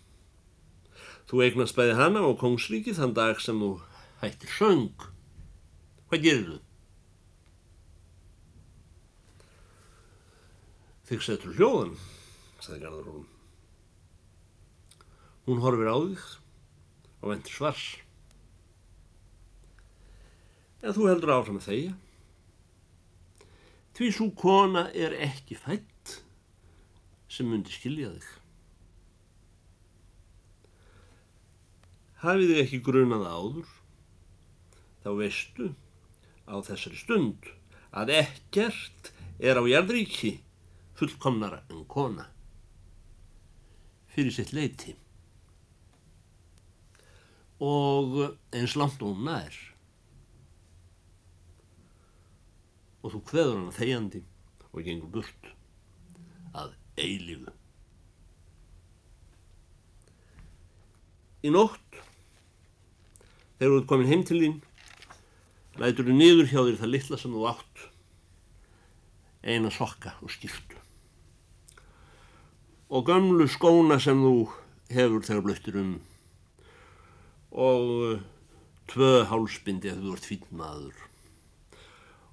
Þú 1.29 1.43
eignast 1.45 1.77
bæði 1.77 1.99
hana 1.99 2.23
og 2.25 2.39
kongsríki 2.41 2.95
þann 2.97 3.13
dag 3.17 3.41
sem 3.43 3.59
þú 3.61 3.75
hættir 4.23 4.55
söng. 4.55 5.05
Hvað 6.09 6.25
gerir 6.25 6.47
þú? 6.47 6.57
Þig 11.11 11.23
setur 11.27 11.55
hljóðan, 11.59 11.93
sagði 12.63 12.83
Garðarólum. 12.85 13.40
Hún 15.47 15.61
horfir 15.63 15.89
á 15.89 15.97
þig 15.97 16.25
og 17.21 17.31
vendur 17.31 17.55
svars. 17.55 17.85
En 20.81 20.95
þú 20.97 21.07
heldur 21.09 21.33
áfram 21.35 21.59
að 21.61 21.67
þeia. 21.69 21.95
Því 23.97 24.11
svo 24.15 24.29
kona 24.37 24.87
er 24.97 25.13
ekki 25.17 25.57
fætt 25.59 26.21
sem 27.31 27.49
myndi 27.49 27.73
skilja 27.73 28.11
þig. 28.15 28.29
Hafið 32.21 32.53
þig 32.53 32.61
ekki 32.63 32.79
grunað 32.85 33.25
áður, 33.25 33.69
þá 35.01 35.09
veistu 35.17 35.71
á 36.45 36.55
þessari 36.61 36.99
stund 36.99 37.49
að 37.91 38.13
ekkert 38.19 39.11
er 39.41 39.57
á 39.57 39.63
jærðríki 39.65 40.35
fullkomnara 40.97 41.63
en 41.71 41.85
kona 41.89 42.27
fyrir 44.11 44.33
sitt 44.35 44.51
leiti 44.53 44.93
og 47.61 48.17
eins 48.57 48.73
langt 48.79 49.03
og 49.05 49.13
hún 49.13 49.27
nær 49.29 49.57
og 53.01 53.13
þú 53.13 53.21
hveður 53.31 53.55
hana 53.57 53.73
þegjandi 53.75 54.21
og 54.71 54.83
gengur 54.85 55.11
burt 55.13 55.49
að 56.57 56.73
eilífu. 57.01 57.53
Í 61.41 61.49
nótt, 61.49 61.97
þegar 63.57 63.71
þú 63.71 63.79
ert 63.79 63.89
komin 63.89 64.11
heim 64.11 64.25
til 64.27 64.41
þín, 64.43 64.59
lætur 65.81 66.05
þú 66.05 66.17
niður 66.17 66.51
hjá 66.51 66.59
þér 66.59 66.77
það 66.83 66.93
litla 66.93 67.19
sem 67.21 67.33
þú 67.33 67.47
átt, 67.49 67.87
eina 69.41 69.73
sokka 69.73 70.13
og 70.21 70.33
skýrtu. 70.33 70.77
Og 72.91 73.07
gamlu 73.07 73.47
skóna 73.49 73.97
sem 74.03 74.21
þú 74.21 74.35
hefur 74.91 75.25
þegar 75.25 75.45
blöttir 75.47 75.81
um 75.81 75.95
og 77.51 78.19
tvö 78.91 79.13
hálsbindi 79.29 79.91
að 79.91 80.03
þú 80.05 80.17
ert 80.17 80.27
fín 80.27 80.45
maður 80.51 81.07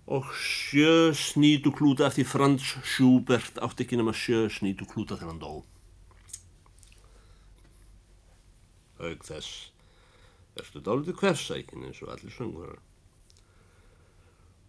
og 0.09 0.25
sjö 0.33 1.13
snítu 1.13 1.71
klúta 1.71 2.07
eftir 2.09 2.25
Franz 2.25 2.65
Schubert 2.81 3.59
átt 3.61 3.83
ekki 3.85 3.99
nema 4.01 4.15
sjö 4.17 4.47
snítu 4.49 4.87
klúta 4.89 5.19
þegar 5.19 5.35
hann 5.35 5.43
dó. 5.43 5.53
Haug 8.99 9.27
þess 9.29 9.69
verðstu 10.57 10.81
dálítið 10.87 11.21
hversækin 11.21 11.85
eins 11.87 12.01
og 12.03 12.15
allir 12.15 12.33
söngvarar. 12.33 12.81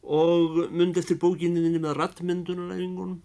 Og 0.03 0.59
myndi 0.75 0.99
eftir 0.99 1.19
bókinniðinni 1.23 1.79
með 1.85 1.97
rattmyndunaræfingunum 2.01 3.21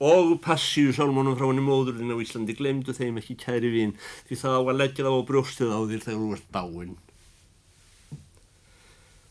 og 0.00 0.38
passíu 0.40 0.94
sálmónum 0.96 1.36
frá 1.36 1.44
henni 1.50 1.60
móðurinn 1.60 2.08
á 2.08 2.16
Íslandi 2.16 2.54
glemdu 2.56 2.94
þeim 2.96 3.18
ekki 3.20 3.36
kæri 3.42 3.68
vinn 3.68 3.92
því 4.30 4.38
það 4.40 4.56
á 4.56 4.60
að 4.62 4.78
leggja 4.80 5.04
það 5.04 5.16
á 5.20 5.28
brjóstið 5.28 5.74
á 5.76 5.80
þér 5.90 6.04
þegar 6.06 6.22
þú 6.22 6.30
ert 6.36 6.46
dáinn. 6.56 6.94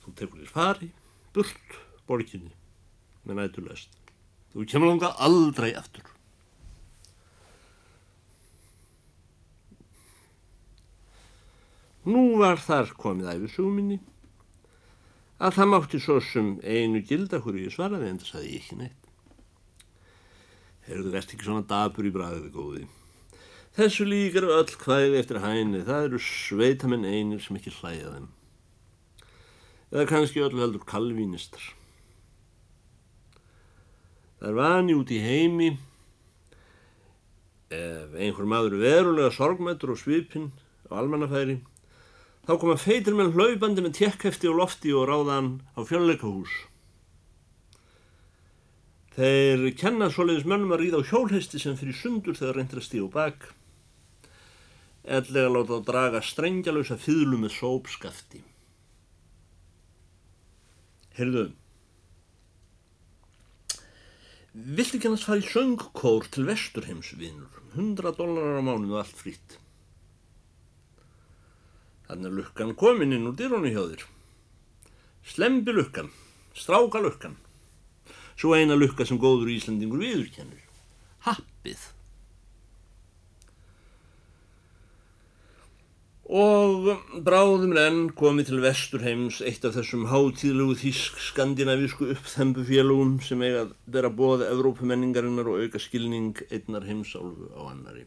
Þú 0.03 0.13
tekur 0.19 0.43
þér 0.43 0.53
fari, 0.53 0.91
burt, 1.33 1.73
borginni, 2.05 2.53
með 3.25 3.41
nætulest. 3.41 3.97
Þú 4.53 4.67
kemur 4.69 4.93
langa 4.93 5.09
aldrei 5.17 5.73
aftur. 5.73 6.05
Nú 12.09 12.37
var 12.37 12.61
þar 12.61 12.93
komið 12.97 13.33
æfisuguminni 13.33 13.99
að 15.41 15.57
það 15.57 15.69
mátti 15.73 15.99
svo 16.03 16.21
sem 16.21 16.55
einu 16.61 17.01
gilda 17.05 17.41
hverju 17.41 17.65
ég 17.65 17.73
svaraði 17.73 18.13
en 18.13 18.21
það 18.21 18.35
saði 18.35 18.53
ég 18.53 18.63
ekki 18.63 18.77
neitt. 18.79 18.98
Herðu 20.89 21.13
verðt 21.13 21.35
ekki 21.35 21.45
svona 21.45 21.67
dabur 21.69 22.07
í 22.09 22.11
bræðið 22.13 22.49
góði. 22.53 22.87
Þessu 23.77 24.07
líkar 24.09 24.47
öll 24.49 24.71
hvæði 24.81 25.19
eftir 25.19 25.39
hæni, 25.43 25.83
það 25.85 26.05
eru 26.07 26.21
sveitamenn 26.25 27.05
einir 27.05 27.43
sem 27.43 27.59
ekki 27.59 27.75
hlæða 27.77 28.15
þeim. 28.15 28.29
Eða 29.93 30.07
kannski 30.09 30.41
öll 30.41 30.57
heldur 30.57 30.85
kalvínistar. 30.89 31.61
Það 34.39 34.49
er 34.49 34.57
vani 34.57 34.95
út 34.97 35.13
í 35.13 35.19
heimi 35.21 35.69
ef 37.69 38.13
einhver 38.17 38.47
maður 38.49 38.79
verulega 38.81 39.29
sorgmættur 39.35 39.93
og 39.93 39.99
svipinn 40.01 40.49
á 40.89 40.97
almannafæri 40.97 41.59
þá 42.47 42.53
koma 42.57 42.77
feitir 42.81 43.13
með 43.17 43.35
hlaupandi 43.35 43.83
með 43.85 43.97
tjekkhefti 43.99 44.49
og 44.49 44.57
lofti 44.57 44.93
og 44.95 45.05
ráðan 45.05 45.59
á 45.77 45.85
fjölleikahús. 45.85 46.49
Þeir 49.19 49.65
kenna 49.75 50.07
svoleiðis 50.07 50.45
mönnum 50.47 50.71
að 50.71 50.85
ríða 50.85 51.03
á 51.03 51.09
hjólhesti 51.09 51.59
sem 51.59 51.75
fyrir 51.75 51.97
sundur 51.97 52.37
þegar 52.39 52.61
reyndir 52.61 52.79
að 52.79 52.85
stíða 52.87 53.09
bak 53.11 53.49
ellega 55.09 55.49
láta 55.51 55.79
þá 55.79 55.87
draga 55.89 56.21
strengjalösa 56.23 56.95
fýðlu 57.01 57.39
með 57.41 57.55
sópskafti. 57.57 58.43
Heyrðu, 61.17 61.49
Viltu 64.59 64.97
ekki 64.97 65.07
annars 65.07 65.23
fara 65.27 65.39
í 65.39 65.45
söngkór 65.45 66.25
til 66.33 66.47
vesturheimsvinur? 66.47 67.59
100 67.77 68.15
dólarar 68.17 68.57
á 68.59 68.63
mánuð 68.65 68.95
og 68.95 69.01
allt 69.03 69.19
frýtt. 69.19 69.59
Þannig 72.09 72.31
er 72.31 72.37
lukkan 72.39 72.73
komin 72.75 73.13
inn 73.13 73.29
úr 73.29 73.37
dýrónu 73.37 73.69
hjá 73.69 73.83
þér. 73.91 74.07
Slembi 75.29 75.75
lukkan, 75.77 76.09
stráka 76.57 76.99
lukkan. 77.03 77.37
Svo 78.39 78.55
eina 78.55 78.77
lukka 78.79 79.03
sem 79.03 79.19
góður 79.19 79.51
Íslandingur 79.51 79.99
viðurkennir. 79.99 80.61
Happið. 81.25 81.89
Og 86.29 86.91
bráðum 87.25 87.73
enn 87.81 88.03
komið 88.13 88.51
til 88.51 88.59
Vesturheims 88.61 89.39
eitt 89.41 89.63
af 89.65 89.73
þessum 89.75 90.05
hátíðlugu 90.11 90.77
þísk-skandinavísku 90.77 92.11
uppþembufélugum 92.13 93.15
sem 93.25 93.41
eiga 93.41 93.63
að 93.65 93.73
vera 93.97 94.13
bóða 94.13 94.51
Evrópumenningarinnar 94.53 95.49
og 95.49 95.65
auka 95.65 95.81
skilning 95.81 96.37
einnar 96.53 96.85
heimsálfu 96.85 97.49
á 97.57 97.73
annari. 97.73 98.05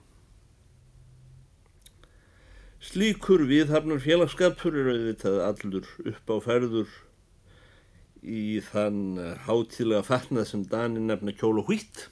Slíkur 2.82 3.42
viðhafnar 3.50 4.00
félagskapur 4.02 4.70
eru 4.70 4.94
auðvitað 4.94 5.42
allur 5.48 5.90
upp 6.14 6.32
á 6.32 6.36
ferður 6.46 6.94
í 8.22 8.60
þann 8.62 9.18
hátíðlega 9.46 10.06
fatnað 10.06 10.48
sem 10.50 10.66
Danin 10.70 11.10
nefna 11.10 11.34
kjól 11.34 11.58
og 11.62 11.70
hvitt 11.70 12.06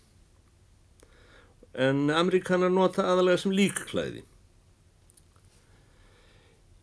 en 1.74 2.10
Amerikanar 2.10 2.72
nota 2.72 3.04
aðalega 3.06 3.40
sem 3.44 3.54
líkklæði. 3.54 4.24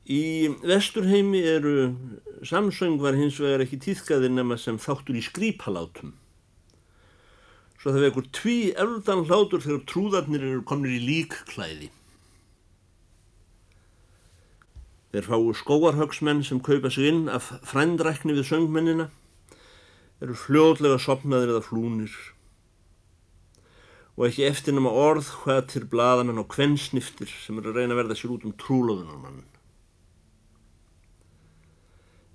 Í 0.07 0.47
vesturheimi 0.63 1.41
eru 1.43 1.73
samsöngvar 2.47 3.17
hins 3.19 3.41
vegar 3.43 3.65
ekki 3.65 3.81
týðkaðir 3.83 4.31
nema 4.31 4.55
sem 4.59 4.79
þáttur 4.79 5.19
í 5.19 5.23
skrýpalátum. 5.25 6.13
Svo 7.77 7.91
það 7.91 8.05
vekur 8.07 8.29
tví 8.33 8.57
eldan 8.79 9.25
hlátur 9.27 9.61
þegar 9.65 9.83
trúðarnir 9.91 10.47
eru 10.47 10.63
komnir 10.67 10.95
í 10.95 11.03
líkklæði. 11.03 11.91
Þeir 15.11 15.27
fáu 15.27 15.51
skóarhauksmenn 15.55 16.43
sem 16.47 16.63
kaupa 16.63 16.89
sig 16.93 17.11
inn 17.11 17.27
af 17.31 17.51
frændrækni 17.67 18.35
við 18.37 18.47
söngmennina 18.47 19.09
eru 20.23 20.37
fljóðlega 20.37 20.97
sopnaðir 21.01 21.53
eða 21.53 21.65
flúnir 21.67 22.15
og 24.17 24.25
ekki 24.29 24.47
eftir 24.47 24.73
nema 24.73 24.89
orð 24.89 25.29
hvað 25.43 25.61
til 25.73 25.83
bladamenn 25.91 26.41
og 26.41 26.49
kvensniftir 26.55 27.29
sem 27.29 27.59
eru 27.59 27.69
að 27.69 27.81
reyna 27.81 27.93
að 27.93 28.01
verða 28.01 28.17
sér 28.17 28.33
út 28.33 28.47
um 28.49 28.55
trúlóðunarmann 28.57 29.43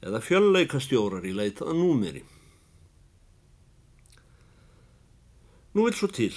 eða 0.02 0.22
fjölleikastjórar 0.22 1.26
í 1.26 1.34
leitaða 1.34 1.74
númeri. 1.78 2.24
Nú 5.72 5.86
vil 5.86 5.94
svo 5.96 6.08
til 6.12 6.34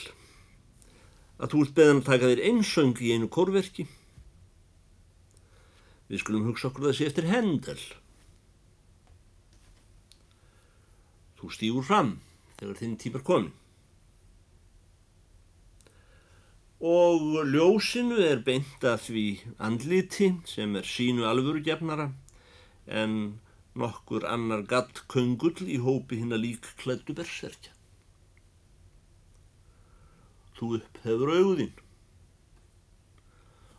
að 1.42 1.52
þú 1.52 1.62
ert 1.66 1.78
beðan 1.78 2.02
að 2.02 2.10
taka 2.10 2.30
þér 2.32 2.44
einsöng 2.50 3.02
í 3.02 3.14
einu 3.16 3.28
kórverki. 3.32 3.88
Við 6.08 6.22
skulum 6.22 6.46
hugsa 6.48 6.70
okkur 6.70 6.92
þessi 6.92 7.10
eftir 7.10 7.28
hendel. 7.32 7.80
Þú 11.46 11.52
stýgur 11.54 11.84
fram 11.86 12.08
þegar 12.58 12.78
þinn 12.80 12.94
típar 12.98 13.22
komin. 13.22 13.52
Og 16.82 17.36
ljósinu 17.52 18.16
er 18.26 18.40
beint 18.48 18.82
að 18.82 19.04
því 19.04 19.26
andliti 19.68 20.32
sem 20.50 20.74
er 20.80 20.90
sínu 20.90 21.28
alvöru 21.30 21.62
gefnara 21.68 22.08
en 22.90 23.14
nokkur 23.78 24.26
annar 24.26 24.64
gatt 24.72 25.04
köngull 25.12 25.70
í 25.70 25.78
hópi 25.86 26.18
hinn 26.24 26.34
að 26.34 26.42
lík 26.48 26.66
klættu 26.82 27.14
berserkja. 27.14 27.76
Þú 30.58 30.72
upphefur 30.80 31.36
auðin 31.36 31.78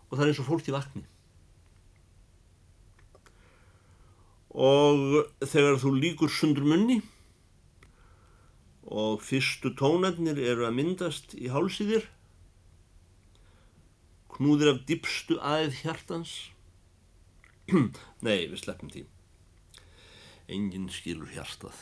og 0.07 0.15
það 0.15 0.23
er 0.23 0.31
eins 0.31 0.45
og 0.45 0.51
fólk 0.53 0.71
í 0.71 0.77
vakni. 0.77 1.05
Og 4.55 5.21
þegar 5.43 5.83
þú 5.83 5.95
líkur 5.99 6.31
sundur 6.31 6.71
munni 6.71 7.03
og 8.87 9.25
fyrstu 9.27 9.73
tónarnir 9.79 10.39
eru 10.39 10.69
að 10.69 10.79
myndast 10.79 11.35
í 11.35 11.51
hálsiðir, 11.51 12.07
knúðir 14.37 14.75
af 14.75 14.87
dipstu 14.87 15.41
aðeð 15.41 15.83
hjartans, 15.83 16.39
nei 18.27 18.47
við 18.47 18.59
sleppum 18.63 18.93
tím 18.95 19.13
enginn 20.49 20.89
skilur 20.93 21.31
hjartað. 21.35 21.77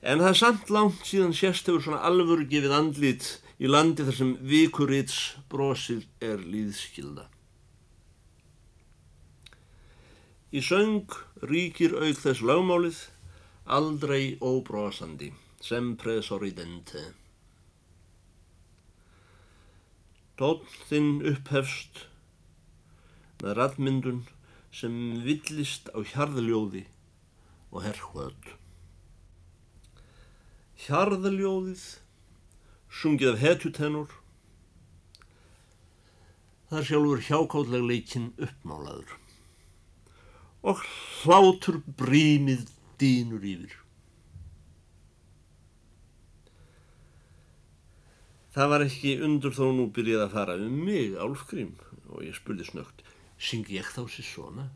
En 0.00 0.20
það 0.22 0.30
er 0.30 0.38
samt 0.38 0.70
langt 0.72 1.04
síðan 1.08 1.34
sérst 1.36 1.68
hefur 1.68 1.84
svona 1.84 2.00
alvöru 2.08 2.46
gefið 2.48 2.76
andlit 2.76 3.28
í 3.60 3.68
landi 3.68 4.06
þar 4.06 4.16
sem 4.16 4.32
vikurits 4.40 5.18
brosið 5.52 6.06
er 6.24 6.40
líðskilda. 6.40 7.26
Í 10.56 10.60
söng 10.64 11.12
ríkir 11.46 11.94
auk 12.00 12.18
þess 12.18 12.42
lagmálið 12.42 13.02
aldrei 13.70 14.36
óbrosandi, 14.42 15.30
sempre 15.62 16.18
sorridente. 16.26 17.02
Tótt 20.40 20.66
þinn 20.88 21.20
upphefst 21.30 22.06
með 23.44 23.54
ratmyndun 23.60 24.24
sem 24.74 24.96
villist 25.26 25.92
á 25.94 26.02
hjarðljóði 26.02 26.86
og 27.70 27.84
herrhvöld. 27.84 28.50
Hjarðljóðið, 30.80 31.84
sungið 32.90 33.34
af 33.34 33.40
hetjutennur, 33.44 34.18
þar 36.70 36.90
sjálfur 36.90 37.24
hjákátleg 37.28 37.86
leikinn 37.86 38.28
uppmálaður 38.38 39.16
og 40.70 40.82
hlátur 41.22 41.80
brímið 41.98 42.68
dýnur 43.00 43.46
yfir. 43.46 43.76
Það 48.50 48.70
var 48.72 48.84
ekki 48.84 49.14
undur 49.22 49.54
þó 49.54 49.64
nú 49.76 49.86
byrjað 49.94 50.26
að 50.26 50.36
fara 50.36 50.58
um 50.58 50.76
mig, 50.84 51.14
Álfgrím, 51.14 51.76
og 52.10 52.24
ég 52.26 52.34
spurði 52.34 52.66
snögt, 52.66 53.04
syngi 53.38 53.78
ég 53.78 53.90
þá 53.94 54.02
sér 54.10 54.26
svona? 54.26 54.68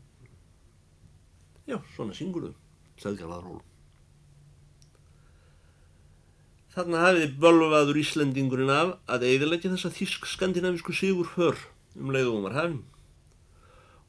Já, 1.67 1.81
svona 1.95 2.15
syngur 2.15 2.47
þau, 2.47 2.59
sagði 3.01 3.23
Garðarhól. 3.23 3.63
Þarna 6.75 7.01
hafiði 7.05 7.27
bölvaður 7.39 7.97
Íslandingurinn 8.01 8.71
af 8.71 8.89
að 9.07 9.23
eiðilegja 9.29 9.69
þessa 9.71 9.93
þísk-skandinavísku 9.95 10.95
sigur 10.95 11.29
hör 11.37 11.59
um 11.95 12.11
leiðum 12.11 12.43
var 12.43 12.57
hafinn. 12.57 12.81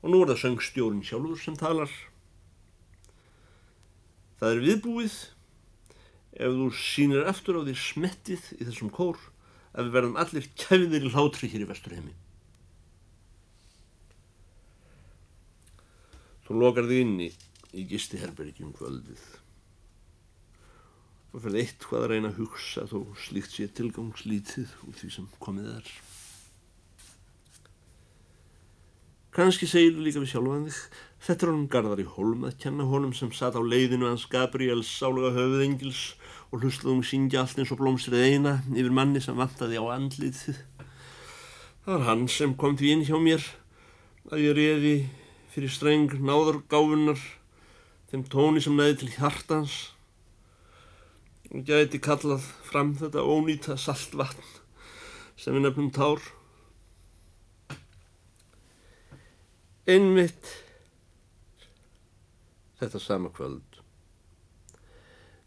Og 0.02 0.10
nú 0.10 0.22
er 0.22 0.32
það 0.32 0.40
söngstjórin 0.40 1.04
sjálfur 1.06 1.38
sem 1.38 1.58
talar. 1.58 1.90
Það 4.36 4.52
er 4.52 4.62
viðbúið 4.66 5.16
ef 6.36 6.58
þú 6.58 6.68
sínir 6.76 7.30
eftir 7.30 7.56
á 7.56 7.60
því 7.64 7.74
smettið 7.80 8.50
í 8.58 8.66
þessum 8.68 8.92
kór 8.92 9.18
að 9.72 9.88
við 9.88 9.96
verðum 9.96 10.20
allir 10.20 10.48
kæfiðir 10.60 11.08
í 11.08 11.12
hlátri 11.14 11.50
hér 11.52 11.64
í 11.64 11.68
vesturheimi. 11.70 12.14
Þú 16.46 16.60
lokar 16.60 16.86
þig 16.88 17.02
inni 17.02 17.30
í 17.76 17.84
gisti 17.88 18.20
herbergjum 18.20 18.74
kvöldið 18.76 19.24
og 21.36 21.42
fyrir 21.44 21.58
eitt 21.60 21.84
hvað 21.84 22.04
að 22.04 22.10
reyna 22.12 22.28
að 22.30 22.38
hugsa 22.40 22.86
þó 22.88 23.00
slíkt 23.20 23.52
sé 23.52 23.66
tilgangslítið 23.76 24.70
úr 24.86 24.94
því 24.96 25.10
sem 25.12 25.26
komið 25.42 25.72
er. 25.74 25.90
Kanski 29.36 29.66
segir 29.68 29.98
líka 30.00 30.16
við 30.22 30.30
sjálfan 30.30 30.62
þig, 30.64 30.76
þetta 31.26 31.44
er 31.44 31.50
honum 31.50 31.64
Garðar 31.68 32.00
í 32.00 32.04
Holm 32.08 32.44
að 32.48 32.54
kenna 32.62 32.86
honum 32.88 33.10
sem 33.12 33.28
satt 33.36 33.52
á 33.52 33.60
leiðinu 33.60 34.06
hans 34.08 34.22
Gabriels 34.32 34.88
sálega 34.88 35.34
höfuðengils 35.34 35.98
og 36.48 36.62
hlustuðum 36.62 37.02
syngja 37.04 37.42
allt 37.42 37.60
eins 37.60 37.72
og 37.74 37.82
blómsrið 37.82 38.22
eina 38.30 38.54
yfir 38.72 38.94
manni 38.96 39.20
sem 39.20 39.36
vantaði 39.36 39.76
á 39.76 39.84
andlitið. 39.92 40.62
Það 41.84 41.90
var 41.92 42.06
hann 42.06 42.24
sem 42.32 42.54
kom 42.56 42.78
því 42.80 42.94
inn 42.94 43.04
hjá 43.10 43.18
mér 43.20 43.44
að 44.30 44.46
ég 44.46 44.56
reði 44.56 44.94
fyrir 45.52 45.74
streng 45.74 46.16
náðargáfunar 46.16 47.20
þeim 48.08 48.24
tóni 48.32 48.64
sem 48.64 48.80
næði 48.80 49.02
til 49.02 49.10
hjartans 49.18 49.76
og 51.52 51.68
gæti 51.68 52.00
kallað 52.00 52.48
fram 52.70 52.96
þetta 52.96 53.28
ónýta 53.28 53.76
saltvatn 53.76 54.48
sem 55.36 55.52
við 55.52 55.68
nefnum 55.68 55.92
tár. 55.92 56.24
Einmitt 59.86 60.48
þetta 62.80 62.98
sama 62.98 63.30
kvöld 63.30 63.76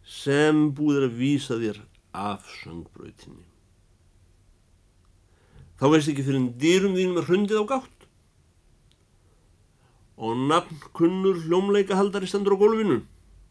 sem 0.08 0.70
búður 0.78 1.10
að 1.10 1.18
vísa 1.20 1.58
þér 1.60 1.82
af 2.16 2.48
söngbröytinni. 2.62 3.44
Þá 5.76 5.86
veist 5.92 6.12
ekki 6.14 6.24
fyrir 6.24 6.40
en 6.40 6.48
dýrum 6.62 6.96
þínum 6.96 7.20
er 7.20 7.28
hrundið 7.28 7.62
á 7.62 7.66
gátt 7.74 8.08
og 10.20 10.48
nafn 10.48 10.82
kunnur 10.96 11.44
hljómleika 11.44 12.00
haldari 12.00 12.32
stendur 12.32 12.56
á 12.56 12.62
gólfinu 12.64 13.02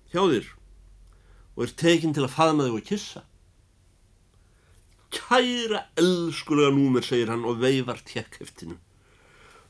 hjá 0.09 0.25
þér 0.25 0.51
og 1.53 1.65
er 1.69 1.79
tekinn 1.85 2.17
til 2.17 2.25
að 2.25 2.35
faðma 2.39 2.65
þig 2.65 2.81
og 2.81 2.89
kissa. 2.89 3.27
Kæra 5.13 5.85
elskulega 6.01 6.73
númer, 6.73 7.05
segir 7.05 7.29
hann 7.33 7.45
og 7.49 7.61
veifar 7.61 8.01
tjekkheftinu. 8.09 8.81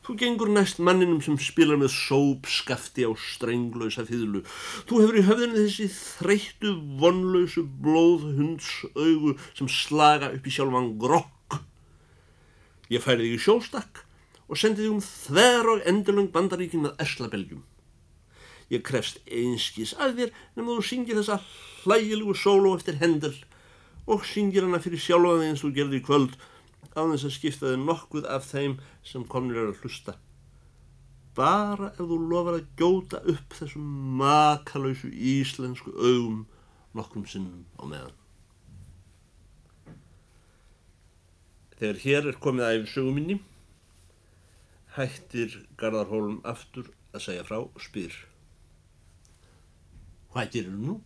Þú 0.09 0.15
gengur 0.17 0.49
næst 0.49 0.79
manninum 0.81 1.19
sem 1.21 1.35
spilar 1.37 1.77
með 1.77 1.91
sópskafti 1.93 3.05
á 3.05 3.13
strenglausa 3.13 4.07
fýðlu. 4.09 4.41
Þú 4.89 5.03
hefur 5.03 5.19
í 5.21 5.25
höfðinu 5.27 5.59
þessi 5.59 5.89
þreyttu, 5.93 6.71
vonlausu 6.97 7.67
blóðhundsaugu 7.85 9.35
sem 9.53 9.69
slaga 9.69 10.31
upp 10.33 10.49
í 10.49 10.55
sjálfan 10.57 10.95
grokk. 11.03 11.59
Ég 12.89 13.05
færi 13.05 13.27
þig 13.27 13.37
í 13.37 13.45
sjóstakk 13.51 14.01
og 14.49 14.57
sendi 14.57 14.87
þig 14.87 14.95
um 14.95 15.05
þver 15.05 15.73
og 15.75 15.87
endurlung 15.93 16.33
bandaríkin 16.33 16.87
með 16.87 17.05
eslabeljum. 17.05 17.67
Ég 18.73 18.89
krefst 18.89 19.21
einskís 19.29 19.93
að 19.93 20.23
þér 20.23 20.37
nema 20.57 20.79
þú 20.79 20.89
syngir 20.89 21.21
þessa 21.21 21.43
hlægilegu 21.85 22.33
sóló 22.33 22.73
eftir 22.81 22.97
hendel 23.05 23.37
og 24.09 24.25
syngir 24.25 24.65
hana 24.65 24.81
fyrir 24.81 25.05
sjálfa 25.05 25.37
þig 25.43 25.51
eins 25.53 25.69
og 25.69 25.77
gerði 25.77 26.01
í 26.01 26.09
kvöld 26.09 26.41
á 26.95 27.01
þess 27.03 27.27
að 27.29 27.35
skipta 27.37 27.73
þig 27.73 27.83
nokkuð 27.85 28.29
af 28.31 28.47
þeim 28.49 28.79
sem 29.07 29.27
komnir 29.29 29.61
er 29.63 29.73
að 29.73 29.83
hlusta. 29.83 30.15
Bara 31.39 31.93
ef 31.95 32.01
þú 32.03 32.21
lofar 32.31 32.59
að 32.59 32.71
gjóta 32.79 33.21
upp 33.31 33.59
þessum 33.59 33.91
makalausu 34.21 35.11
íslensku 35.13 35.93
augum 35.95 36.47
nokkrum 36.99 37.27
sinnum 37.29 37.67
á 37.79 37.85
meðan. 37.87 38.17
Þegar 41.79 42.01
hér 42.03 42.31
er 42.33 42.41
komið 42.43 42.71
æfið 42.73 42.89
söguminni, 42.91 43.37
hættir 44.97 45.61
Garðarhólum 45.79 46.41
aftur 46.43 46.89
að 47.15 47.23
segja 47.29 47.45
frá 47.47 47.61
spyr. 47.79 48.17
Hvað 50.33 50.51
gerir 50.57 50.75
þú 50.75 50.89
nú? 50.89 50.97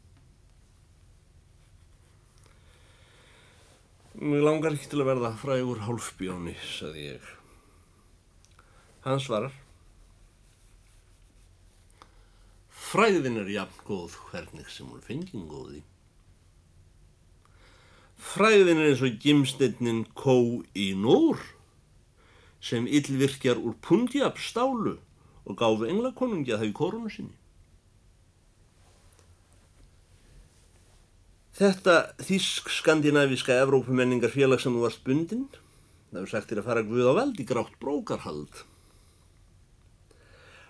Mér 4.20 4.42
langar 4.44 4.74
ekki 4.76 4.90
til 4.92 5.00
að 5.00 5.08
verða 5.08 5.30
frægur 5.40 5.78
hálfbjóni, 5.86 6.52
saði 6.60 7.06
ég. 7.14 7.28
Hann 9.06 9.22
svarar. 9.24 9.54
Fræðin 12.92 13.40
er 13.40 13.48
jafn 13.48 13.86
góð 13.88 14.18
hvernig 14.28 14.68
sem 14.68 14.90
hún 14.90 15.00
fengið 15.06 15.46
góði. 15.48 15.80
Fræðin 18.20 18.82
er 18.82 18.90
eins 18.90 19.02
og 19.02 19.16
gimsteinnin 19.22 20.04
kó 20.12 20.36
í 20.76 20.92
nór 20.92 21.40
sem 22.62 22.84
yllvirkjar 22.84 23.58
úr 23.58 23.78
pundjab 23.82 24.36
stálu 24.38 24.98
og 25.48 25.56
gáfi 25.58 25.88
englakonungi 25.88 26.52
að 26.52 26.66
það 26.66 26.68
í 26.68 26.76
korunu 26.76 27.10
sinni. 27.10 27.41
Þetta 31.62 31.92
þísk-skandinavíska 32.26 33.54
Evrópumenningar 33.62 34.32
félag 34.32 34.58
sem 34.58 34.74
þú 34.74 34.80
varst 34.82 35.02
bundinn, 35.06 35.44
það 36.10 36.16
hefur 36.18 36.30
sagt 36.32 36.48
þér 36.50 36.60
að 36.62 36.64
fara 36.68 36.80
guð 36.88 37.06
á 37.06 37.12
veld 37.20 37.36
í 37.38 37.44
grátt 37.46 37.76
brókarhald. 37.78 38.62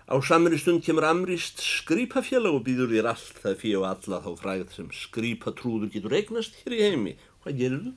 Á 0.05 0.15
samri 0.21 0.59
stund 0.61 0.83
kemur 0.85 1.07
amrist 1.09 1.63
skrýpafélag 1.65 2.59
og 2.59 2.65
býður 2.67 2.91
þér 2.91 3.09
allt 3.09 3.39
það 3.41 3.57
fyrir 3.63 3.79
og 3.79 3.87
alla 3.89 4.19
þá 4.21 4.29
fræð 4.43 4.75
sem 4.75 4.91
skrýpatrúður 4.99 5.89
getur 5.95 6.13
eignast 6.19 6.61
hér 6.61 6.77
í 6.77 6.83
heimi. 6.83 7.15
Hvað 7.41 7.57
gerir 7.63 7.81
þú? 7.87 7.95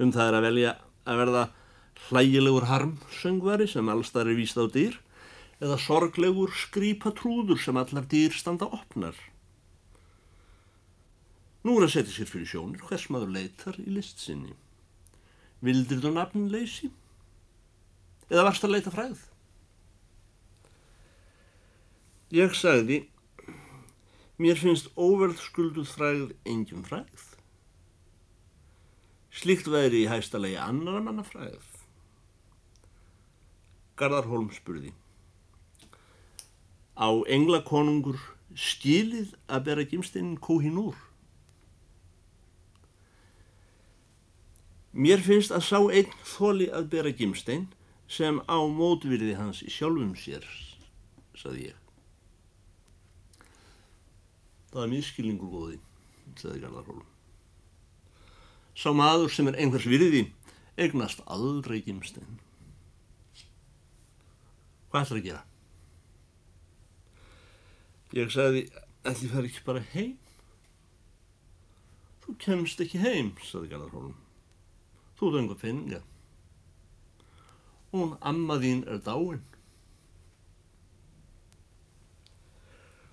Um 0.00 0.16
það 0.16 0.30
er 0.30 0.38
að 0.38 0.48
velja 0.48 0.74
að 1.04 1.22
verða 1.24 1.44
hlægilegur 2.06 2.70
harmsöngvari 2.72 3.68
sem 3.74 3.92
allstar 3.92 4.32
er 4.32 4.40
víst 4.40 4.56
á 4.56 4.64
dýr 4.64 4.96
eða 5.60 5.76
sorglegur 5.90 6.56
skrýpatrúður 6.64 7.60
sem 7.60 7.84
allar 7.84 8.08
dýr 8.08 8.32
standa 8.32 8.72
opnar. 8.72 9.18
Nú 11.64 11.78
er 11.78 11.86
að 11.86 11.94
setja 11.94 12.12
sér 12.12 12.28
fyrir 12.28 12.48
sjónir 12.50 12.82
hvers 12.84 13.06
maður 13.08 13.30
leitar 13.38 13.78
í 13.80 13.88
list 13.88 14.20
sinni. 14.20 14.52
Vildir 15.64 16.02
þú 16.02 16.10
nafnin 16.12 16.50
leysi? 16.52 16.90
Eða 18.28 18.44
varst 18.50 18.66
að 18.66 18.74
leita 18.74 18.92
fræð? 18.92 19.22
Ég 22.34 22.52
sagði, 22.58 22.98
mér 24.42 24.60
finnst 24.60 24.90
óverðskulduð 24.98 25.88
fræð 25.88 26.26
engjum 26.52 26.84
fræð. 26.84 27.30
Slíkt 29.34 29.70
væri 29.72 30.04
í 30.04 30.10
hæstalegi 30.10 30.60
annar 30.60 31.00
manna 31.00 31.24
fræð. 31.24 31.64
Garðar 33.96 34.28
Holm 34.28 34.52
spurði. 34.52 34.92
Á 36.98 37.08
englakonungur 37.24 38.20
stílið 38.52 39.32
að 39.48 39.66
bera 39.70 39.88
gimsteinin 39.88 40.36
Kohínúr? 40.36 40.98
Mér 44.94 45.18
finnst 45.26 45.50
að 45.50 45.64
sá 45.66 45.78
einn 45.90 46.12
þóli 46.22 46.68
að 46.70 46.92
bera 46.92 47.10
gimstein 47.10 47.66
sem 48.06 48.38
á 48.46 48.58
mótvirði 48.62 49.34
hans 49.34 49.64
sjálfum 49.66 50.12
sér, 50.14 50.44
saði 51.34 51.72
ég. 51.72 51.80
Það 54.70 54.84
er 54.84 54.92
miskilningur 54.92 55.50
góði, 55.50 55.80
saði 56.38 56.62
Garðarhólum. 56.62 57.10
Sá 58.78 58.90
maður 58.94 59.34
sem 59.34 59.50
er 59.50 59.58
einhvers 59.58 59.86
virði 59.90 60.24
eignast 60.78 61.22
aldrei 61.30 61.80
gimstein. 61.82 62.38
Hvað 64.90 65.06
ætlar 65.08 65.20
að 65.20 65.28
gera? 65.28 65.44
Ég 68.14 68.30
sagði, 68.30 68.68
ætli 69.02 69.30
fær 69.30 69.48
ekki 69.48 69.66
bara 69.66 69.82
heim? 69.94 70.18
Þú 72.22 72.34
kemst 72.46 72.82
ekki 72.82 73.02
heim, 73.02 73.34
saði 73.42 73.72
Garðarhólum. 73.74 74.14
Þú 75.24 75.30
er 75.32 75.40
einhver 75.40 75.56
peninga. 75.56 75.98
Hún 77.94 78.10
amma 78.20 78.58
þín 78.60 78.82
er 78.92 78.98
dáin. 79.00 79.38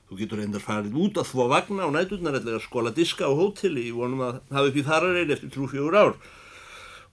Þú 0.10 0.18
getur 0.20 0.42
reyndar 0.42 0.66
farið 0.66 0.98
út 1.00 1.22
að 1.22 1.30
þvó 1.30 1.46
vagna 1.54 1.88
á 1.88 1.90
næturnar 1.96 2.36
eða 2.42 2.60
skóla 2.60 2.92
diska 2.92 3.30
á 3.30 3.32
hóteli 3.32 3.86
í 3.88 3.96
vonum 3.96 4.26
að 4.28 4.42
hafa 4.52 4.68
upp 4.74 4.80
í 4.82 4.84
þararreil 4.90 5.32
eftir 5.38 5.54
trú 5.54 5.70
fjögur 5.72 5.96
ár 5.96 6.14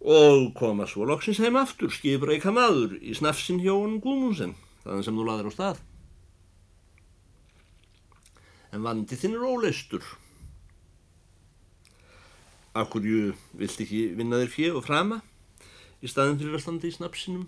og 0.02 0.50
koma 0.58 0.86
svo 0.90 1.06
loksins 1.06 1.38
heim 1.38 1.54
aftur, 1.60 1.94
skipur 1.94 2.34
eika 2.34 2.50
maður 2.50 2.98
í 2.98 3.14
snafsin 3.14 3.62
hjá 3.62 3.76
honum 3.76 4.02
Guðmúnsen, 4.02 4.56
þannig 4.82 5.06
sem 5.06 5.14
þú 5.14 5.28
laður 5.30 5.50
á 5.50 5.52
stað. 5.54 5.82
En 8.74 8.82
vandi 8.82 9.14
þinn 9.14 9.38
er 9.38 9.46
óleistur. 9.46 10.02
Akkurju 12.78 13.32
vilt 13.58 13.80
ekki 13.82 14.02
vinna 14.18 14.38
þér 14.42 14.52
fjö 14.52 14.70
og 14.78 14.84
frama 14.86 15.20
í 16.02 16.10
staðin 16.10 16.38
fyrir 16.38 16.58
að 16.58 16.64
standa 16.64 16.88
í 16.88 16.94
snapsinum 16.94 17.46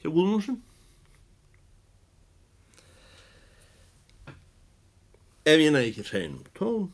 hjá 0.00 0.08
Guðmúnsson? 0.08 0.60
Ef 5.46 5.62
ég 5.62 5.74
næ 5.74 5.82
ekki 5.84 6.06
hreinum 6.08 6.46
tón, 6.58 6.88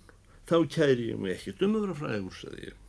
þá 0.44 0.56
kæri 0.68 1.12
ég 1.12 1.20
mig 1.20 1.38
ekki 1.38 1.54
dumöfra 1.56 1.94
frægur, 1.96 2.34
sagði 2.36 2.66
ég. 2.68 2.80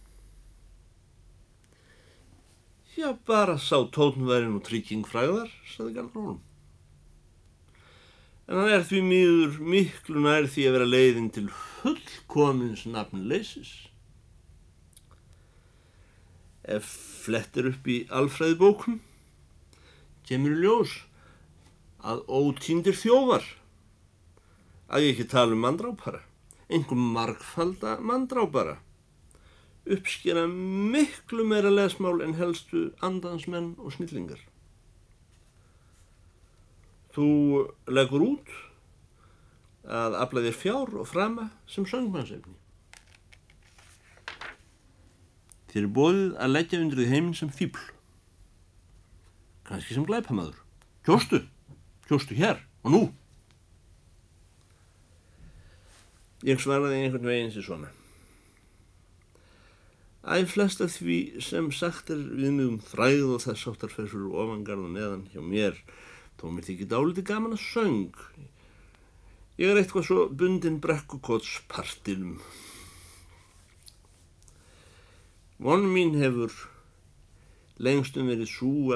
Já, 2.98 3.14
bara 3.26 3.56
sá 3.58 3.80
tónværin 3.90 4.58
og 4.58 4.66
trygging 4.68 5.08
fræðar, 5.08 5.54
sagði 5.66 5.96
Garðrólum. 6.02 6.42
en 8.48 8.60
hann 8.60 8.74
er 8.76 8.84
því 8.84 9.00
mýður 9.08 9.56
miklu 9.72 10.22
nær 10.24 10.50
því 10.52 10.68
að 10.68 10.76
vera 10.76 10.88
leiðin 10.90 11.30
til 11.34 11.46
fullkomins 11.56 12.84
nafnleisis. 12.92 13.72
Ef 16.64 16.86
flettir 17.26 17.68
upp 17.72 17.88
í 17.92 18.04
alfræðibókum, 18.08 19.02
kemur 20.28 20.56
í 20.56 20.62
ljós 20.64 20.94
að 22.04 22.24
ótíndir 22.28 22.96
þjófar, 22.96 23.44
að 24.88 25.10
ekki 25.10 25.28
tala 25.32 25.56
um 25.56 25.64
mandrápara, 25.64 26.24
einhverjum 26.70 27.12
margfalda 27.16 27.98
mandrápara, 28.00 28.78
uppskera 29.84 30.48
miklu 30.48 31.44
meira 31.48 31.72
lesmál 31.72 32.22
en 32.24 32.38
helstu 32.40 32.90
andansmenn 33.04 33.74
og 33.84 33.96
snillingar. 33.98 34.40
Þú 37.14 37.28
leggur 37.92 38.24
út 38.26 38.54
að 39.84 40.16
afla 40.24 40.44
þér 40.48 40.60
fjár 40.64 40.94
og 41.02 41.08
frama 41.12 41.50
sem 41.70 41.86
söngmannsefni. 41.86 42.56
Þér 45.74 45.88
er 45.88 45.94
bóðið 45.98 46.36
að 46.38 46.52
leggja 46.54 46.80
undir 46.84 47.00
því 47.02 47.10
heiminn 47.10 47.38
sem 47.38 47.50
fíbl. 47.50 47.82
Kanski 49.66 49.96
sem 49.96 50.06
glæpamaður. 50.06 50.60
Kjóstu, 51.08 51.40
kjóstu 52.06 52.38
hér 52.38 52.62
og 52.86 52.94
nú. 52.94 53.02
Ég 56.46 56.62
svaraði 56.62 57.00
einhvern 57.02 57.26
veginn 57.26 57.52
sem 57.56 57.66
svona. 57.66 57.90
Æ, 60.24 60.46
flest 60.48 60.80
af 60.84 60.94
því 60.94 61.42
sem 61.44 61.66
sagt 61.76 62.14
er 62.14 62.22
við 62.22 62.54
mig 62.56 62.70
um 62.70 62.78
þræð 62.80 63.34
og 63.34 63.42
þess 63.44 63.70
áttarferðsur 63.74 64.30
og 64.30 64.38
ofangarða 64.44 64.92
neðan 64.94 65.26
hjá 65.34 65.42
mér 65.44 65.82
þó 66.40 66.46
mér 66.54 66.68
þykir 66.70 66.92
dáliti 66.94 67.26
gaman 67.28 67.58
að 67.58 67.66
söng. 67.66 68.22
Ég 69.58 69.74
er 69.74 69.82
eitthvað 69.82 70.08
svo 70.08 70.28
bundin 70.30 70.78
brekkukottspartinum. 70.84 72.38
Von 75.62 75.86
mín 75.94 76.16
hefur 76.18 76.54
lengstum 77.84 78.30
verið 78.32 78.50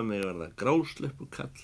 með 0.05 0.21
að 0.21 0.27
verða 0.31 0.49
grásleppu 0.57 1.27
kall. 1.29 1.63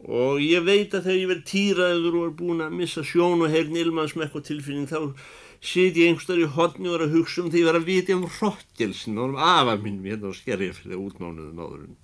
Og 0.00 0.40
ég 0.40 0.64
veit 0.64 0.94
að 0.94 1.04
þegar 1.04 1.20
ég 1.20 1.28
verið 1.28 1.46
týraður 1.50 2.14
og 2.16 2.26
er 2.26 2.36
búin 2.38 2.64
að 2.64 2.76
missa 2.78 3.04
sjón 3.04 3.44
og 3.44 3.52
heyrn 3.52 3.76
ilmaðsmekk 3.76 4.38
og 4.38 4.44
tilfinning 4.48 4.88
þá 4.88 5.12
sit 5.60 5.96
ég 6.00 6.08
einhverstað 6.08 6.40
í 6.40 6.52
hodni 6.54 6.88
og 6.88 6.96
er 6.96 7.04
að 7.04 7.16
hugsa 7.18 7.42
um 7.42 7.50
því 7.52 7.60
að 7.60 7.66
vera 7.68 7.80
að 7.82 7.88
viti 7.90 8.16
um 8.16 8.28
hrottjelsin 8.38 9.18
og 9.20 9.34
um 9.34 9.40
afa 9.44 9.76
minn 9.76 10.00
við 10.00 10.14
hérna 10.14 10.32
á 10.32 10.34
skerja 10.38 10.76
fyrir 10.78 11.02
útmánuðum 11.04 11.60
áður 11.60 11.82
en 11.84 11.98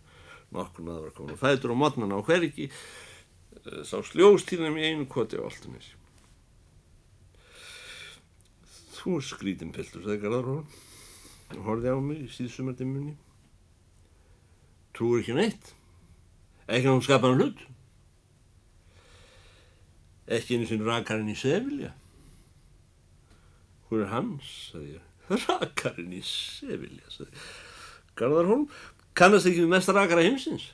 nokkur 0.52 0.84
maður 0.84 1.06
var 1.06 1.14
komin 1.16 1.36
og 1.36 1.40
fætur 1.40 1.72
á 1.72 1.76
modnana 1.80 2.18
og 2.18 2.28
hver 2.28 2.44
ekki 2.44 2.68
uh, 2.68 3.80
sá 3.88 3.96
sljóstýrnum 4.04 4.76
í 4.76 4.90
einu 4.90 5.08
koti 5.08 5.40
á 5.40 5.48
alltunis 5.48 5.94
Þú 8.96 9.20
skrítin 9.22 9.72
piltur, 9.72 10.02
sagði 10.02 10.20
Garðarhóðan 10.24 10.66
og 10.66 10.85
horfið 11.54 11.92
á 11.94 12.00
mig 12.02 12.24
í 12.24 12.32
síðsumardimmunni 12.34 13.14
Trúur 14.96 15.20
ekki 15.20 15.36
neitt 15.36 15.74
ekki 16.66 16.88
að 16.88 16.92
hún 16.94 17.06
skapa 17.06 17.30
hann 17.30 17.44
hlut 17.44 17.62
ekki 20.26 20.56
einu 20.56 20.66
sinni 20.66 20.88
rakarinn 20.88 21.30
í 21.30 21.38
Sevilja 21.38 21.92
Hvor 23.86 24.02
er 24.02 24.10
hans. 24.10 24.72
Rakarinn 25.30 26.14
í 26.16 26.22
Sevilja, 26.26 27.26
Garðarholm. 28.18 28.66
Kannast 29.16 29.46
ekki 29.48 29.62
við 29.62 29.70
mest 29.70 29.92
rakara 29.94 30.24
heimsins? 30.26 30.72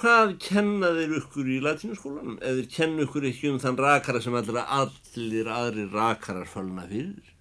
Hvað 0.00 0.34
kenna 0.42 0.90
þeir 0.96 1.14
ykkur 1.20 1.50
í 1.50 1.58
latínuskólanum? 1.62 2.38
Eða 2.42 2.64
kenna 2.72 3.04
ykkur 3.04 3.26
ekki 3.30 3.52
um 3.52 3.60
þann 3.62 3.78
rakara 3.78 4.22
sem 4.24 4.36
allir 4.36 5.50
aðri 5.52 5.86
rakarar 5.92 6.48
fölna 6.48 6.86
fyrir? 6.90 7.34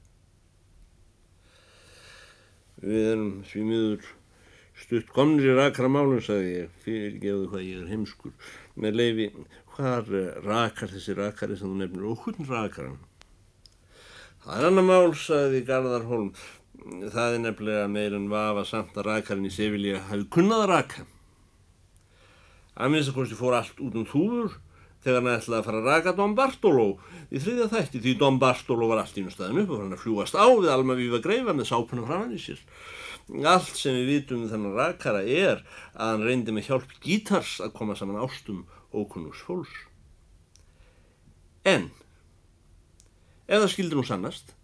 Við 2.79 3.05
erum 3.11 3.31
því 3.43 3.61
miður 3.67 4.05
stutt 4.79 5.09
komnir 5.11 5.49
í 5.51 5.55
rakara 5.57 5.89
málum, 5.91 6.21
sagði 6.23 6.53
ég. 6.53 6.77
Fyrirgeðu 6.85 7.49
hvað 7.51 7.65
ég 7.65 7.81
er 7.81 7.89
heimskur. 7.91 8.35
Með 8.79 8.99
leifi, 8.99 9.27
hvað 9.75 10.13
rakar 10.45 10.93
þessi 10.93 11.15
rakari 11.17 11.57
sem 11.59 11.67
þú 11.67 11.81
nefnir? 11.81 12.07
Og 12.07 12.23
hvern 12.23 12.47
rakaran? 12.47 12.97
Það 14.45 14.55
er 14.55 14.69
annar 14.69 14.87
mál, 14.87 15.11
sagði 15.19 15.61
Garðar 15.67 16.07
Holm. 16.07 16.31
Það 16.79 17.35
er 17.35 17.43
nefnilega 17.43 17.91
meir 17.91 18.15
en 18.15 18.29
vafa 18.31 18.63
samt 18.67 18.95
að 18.95 19.09
rakarinn 19.09 19.49
í 19.49 19.51
Sevilja 19.51 19.99
hafi 20.07 20.29
kunnað 20.31 20.63
að 20.63 20.71
raka. 20.71 21.05
Að 22.79 22.93
minnst 22.93 23.11
að 23.11 23.19
kosti 23.19 23.35
fór 23.35 23.57
allt 23.59 23.83
út 23.83 23.99
um 23.99 24.07
þúfur 24.07 24.55
þegar 25.03 25.21
hann 25.21 25.31
ætlaði 25.33 25.59
að 25.59 25.67
fara 25.67 25.79
að 25.79 25.89
raka 25.89 26.13
Dom 26.17 26.33
Bartolo 26.35 26.87
í 27.31 27.39
þriðja 27.39 27.67
þætti 27.71 28.01
því 28.03 28.15
Dom 28.19 28.39
Bartolo 28.41 28.89
var 28.89 29.03
allt 29.03 29.15
í 29.17 29.23
einu 29.23 29.31
staðin 29.33 29.61
upp 29.63 29.71
og 29.75 29.83
hann 29.83 29.95
að 29.95 30.03
fljúast 30.03 30.35
á 30.35 30.47
við 30.49 30.71
Alma 30.73 30.97
Víva 30.99 31.21
Greifa 31.23 31.55
með 31.55 31.69
sápunum 31.71 32.07
framann 32.09 32.35
í 32.35 32.41
sér. 32.41 32.59
Allt 33.47 33.77
sem 33.77 33.95
við 33.95 34.11
vitum 34.11 34.43
um 34.43 34.51
þennan 34.51 34.75
rakara 34.75 35.21
er 35.23 35.63
að 35.93 36.11
hann 36.11 36.25
reyndi 36.27 36.55
með 36.55 36.71
hjálp 36.71 36.97
gítars 37.03 37.59
að 37.63 37.75
koma 37.77 37.95
saman 37.95 38.19
ástum 38.19 38.65
ókunnugs 38.91 39.43
fólks. 39.45 39.85
En 41.63 41.91
eða 43.47 43.69
skildi 43.71 43.95
nú 43.95 44.03
sannast 44.05 44.55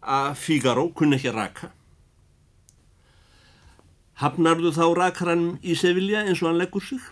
að 0.00 0.34
Figaro 0.40 0.88
kunni 0.96 1.18
ekki 1.18 1.30
að 1.30 1.38
raka. 1.38 1.70
Hafnarðu 4.20 4.70
þá 4.74 4.84
rakarann 4.94 5.46
í 5.62 5.74
Sevilla 5.78 6.22
eins 6.24 6.42
og 6.42 6.50
hann 6.50 6.60
leggur 6.60 6.84
sig, 6.84 7.02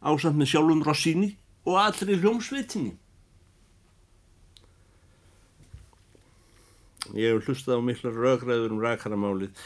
ásamt 0.00 0.38
með 0.40 0.54
sjálfum 0.54 0.84
Rossini 0.86 1.34
og 1.68 1.78
allri 1.80 2.16
hljómsveitinni. 2.20 2.96
Ég 7.16 7.34
hef 7.34 7.48
hlustað 7.48 7.80
á 7.80 7.82
mikla 7.82 8.12
röggræður 8.14 8.76
um 8.76 8.82
rakaramálið 8.84 9.62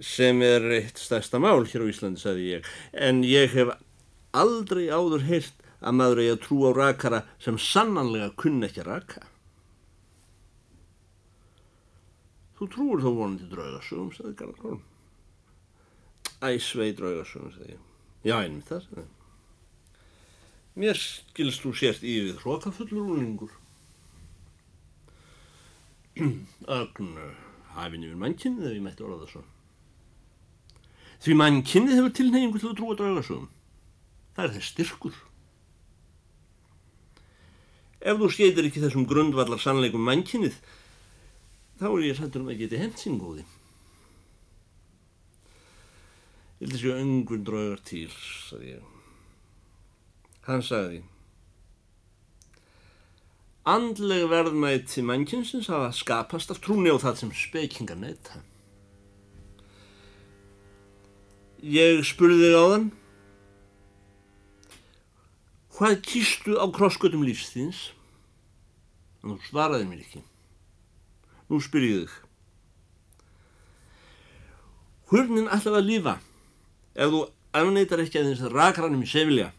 sem 0.00 0.40
er 0.42 0.64
eitt 0.80 0.98
stærsta 0.98 1.38
mál 1.38 1.62
hér 1.68 1.84
á 1.84 1.90
Íslandi, 1.92 2.20
sagði 2.20 2.46
ég, 2.56 2.70
en 2.96 3.20
ég 3.26 3.52
hef 3.52 3.74
aldrei 4.32 4.88
áður 4.88 5.26
heilt 5.28 5.66
að 5.80 5.96
maður 5.96 6.22
eigi 6.22 6.32
að 6.34 6.42
trú 6.46 6.58
á 6.64 6.70
rakara 6.76 7.20
sem 7.40 7.60
sannanlega 7.60 8.32
kunni 8.40 8.68
ekki 8.68 8.82
að 8.82 8.90
raka. 8.90 9.22
Þú 12.58 12.68
trúur 12.74 13.04
þá 13.04 13.10
vonandi 13.16 13.46
draugasögum, 13.48 14.10
sagði 14.12 14.34
Garðarholm. 14.40 14.82
Æsvei 16.44 16.90
draugasögum, 16.96 17.54
sagði 17.54 17.76
ég. 17.76 17.88
Já, 18.24 18.36
einmitt 18.42 18.68
það, 18.68 18.84
sagði 18.88 19.04
ég. 19.04 19.19
Mér 20.80 20.96
skilst 20.96 21.60
þú 21.60 21.74
sért 21.76 22.04
við 22.04 22.38
hrókafullur 22.40 23.14
úrlingur. 23.14 23.52
Ögn 26.16 27.08
hafinn 27.74 28.06
yfir 28.06 28.20
mannkynnið 28.24 28.68
ef 28.70 28.76
ég 28.78 28.84
mætti 28.84 29.04
orða 29.04 29.24
það 29.24 29.32
svo. 29.34 29.42
Því 31.20 31.36
mannkynnið 31.36 31.98
hefur 31.98 32.14
tilneyingu 32.16 32.60
til 32.62 32.70
að 32.70 32.78
trúa 32.78 32.96
draugasögum. 32.96 33.50
Það 34.36 34.46
er 34.46 34.54
þess 34.54 34.70
styrkur. 34.72 35.18
Ef 38.00 38.20
þú 38.22 38.30
skeitir 38.32 38.68
ekki 38.70 38.80
þessum 38.80 39.04
grundvallar 39.08 39.60
sannleikum 39.60 40.06
mannkynnið, 40.08 40.54
þá 41.76 41.88
er 41.90 42.06
ég 42.06 42.16
sættur 42.16 42.46
um 42.46 42.48
að 42.54 42.62
geti 42.62 42.80
hent 42.80 43.02
sín 43.02 43.18
góði. 43.20 43.44
Ég 46.60 46.64
held 46.64 46.78
að 46.78 46.80
séu 46.86 46.96
öngur 46.96 47.44
draugar 47.44 47.84
til, 47.88 48.08
sagði 48.48 48.72
ég. 48.78 48.99
Hann 50.48 50.62
sagði, 50.64 51.02
andleg 53.68 54.24
verðmæti 54.30 55.02
mannkynsins 55.04 55.68
hafa 55.68 55.90
skapast 55.92 56.50
af 56.54 56.62
trúni 56.64 56.88
á 56.88 56.96
það 56.96 57.18
sem 57.20 57.34
spekingar 57.36 58.00
neyta. 58.00 58.40
Ég 61.60 62.00
spurði 62.08 62.40
þig 62.40 62.56
á 62.56 62.64
þann, 62.72 62.88
hvað 65.76 66.00
kýstu 66.08 66.56
á 66.56 66.64
krossgötum 66.72 67.26
lífsþins? 67.28 67.90
Nú 69.20 69.36
svaraði 69.44 69.84
mér 69.84 70.00
ekki. 70.00 70.24
Nú 71.52 71.60
spyr 71.60 71.84
ég 71.84 72.02
þig. 72.06 72.18
Hvernig 75.10 75.52
ætlaði 75.52 75.76
að 75.82 75.88
lifa 75.90 76.18
ef 76.94 77.12
þú 77.12 77.24
afneitar 77.60 78.00
ekki 78.00 78.20
að 78.20 78.30
þess 78.30 78.52
rakrannum 78.54 79.04
í 79.04 79.08
Sevilja 79.10 79.50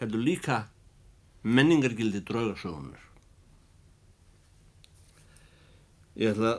heldur 0.00 0.22
líka 0.22 0.66
menningargildi 1.46 2.22
draugarsögunar. 2.26 3.00
Ég 6.16 6.32
ætla 6.32 6.52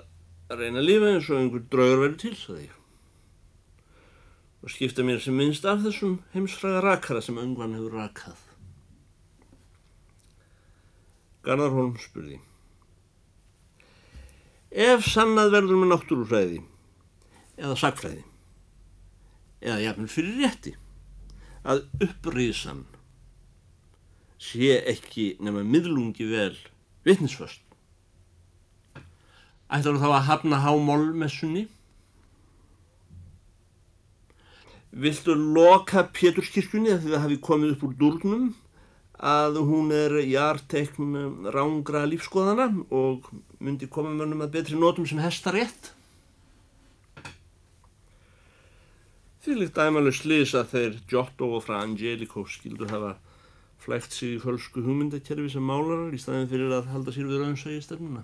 að 0.47 0.61
reyna 0.61 0.81
að 0.81 0.87
lifa 0.87 1.11
eins 1.11 1.29
og 1.31 1.39
einhver 1.41 1.63
draugar 1.71 2.03
verið 2.05 2.19
til, 2.23 2.33
sagði 2.37 2.65
ég. 2.67 2.75
Og 4.63 4.73
skipta 4.73 5.05
mér 5.05 5.21
sem 5.23 5.37
minnst 5.37 5.65
af 5.69 5.81
þessum 5.83 6.19
heimsfræða 6.33 6.83
rakara 6.85 7.23
sem 7.23 7.39
öngvan 7.41 7.75
hefur 7.77 7.97
rakað. 7.99 8.43
Garðarholm 11.45 11.95
spurði. 12.01 12.41
Ef 14.71 15.05
sannað 15.07 15.53
verður 15.55 15.81
með 15.81 15.93
náttúrufræði 15.93 16.59
eða 17.57 17.77
sagfræði 17.79 18.25
eða 19.63 19.79
jafnvel 19.81 20.09
fyrir 20.11 20.41
rétti 20.43 20.73
að 21.67 21.85
uppriðsan 22.03 22.83
sé 24.37 24.77
ekki 24.93 25.35
nema 25.43 25.63
miðlungi 25.65 26.27
vel 26.29 26.53
vittnisföst. 27.07 27.63
Ætlar 29.67 29.99
þá 29.99 30.07
að 30.11 30.27
hafna 30.29 30.61
hámólmessunni? 30.63 31.65
Viltu 34.97 35.35
loka 35.35 36.05
Péturskirkjunni 36.15 36.93
að 36.93 37.09
það 37.09 37.23
hafi 37.25 37.41
komið 37.43 37.75
upp 37.75 37.83
úr 37.89 37.97
durnum 37.99 38.47
að 39.17 39.59
hún 39.65 39.91
er 39.91 40.15
jartekn 40.29 41.17
rángra 41.53 42.05
lífskoðana 42.07 42.69
og 42.93 43.27
myndi 43.59 43.89
koma 43.89 44.13
mönnum 44.13 44.45
að 44.45 44.53
betri 44.59 44.79
nótum 44.79 45.07
sem 45.09 45.19
hestarétt? 45.21 45.91
Því 49.43 49.61
líkt 49.61 49.79
æmalega 49.79 50.15
slís 50.15 50.53
að 50.59 50.73
þeir 50.73 50.95
Giotto 51.09 51.49
og 51.57 51.65
Fra 51.65 51.81
Angelico 51.83 52.45
skildu 52.47 52.87
hafa 52.91 53.17
flægt 53.81 54.15
sig 54.15 54.35
í 54.35 54.41
fölsku 54.41 54.83
hugmyndakerfi 54.85 55.51
sem 55.53 55.65
málarar 55.65 56.15
í 56.15 56.21
staðin 56.21 56.49
fyrir 56.51 56.73
að 56.75 56.89
halda 56.93 57.13
sér 57.15 57.29
við 57.29 57.43
raunsægi 57.43 57.83
stefnuna. 57.85 58.23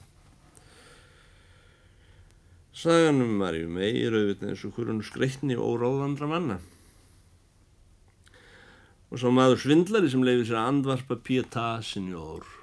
Saganum 2.73 3.37
var 3.41 3.53
í 3.53 3.67
meir 3.69 4.15
auðvitað 4.15 4.49
eins 4.49 4.65
og 4.65 4.73
hverjum 4.77 5.03
skreitni 5.05 5.59
óráðandra 5.59 6.29
manna. 6.31 6.57
Og 9.13 9.21
svo 9.21 9.29
maður 9.29 9.61
svindlari 9.61 10.09
sem 10.09 10.25
leiði 10.25 10.49
sér 10.49 10.63
að 10.63 10.69
andvarpa 10.71 11.19
Pietà 11.21 11.67
Signor 11.85 12.62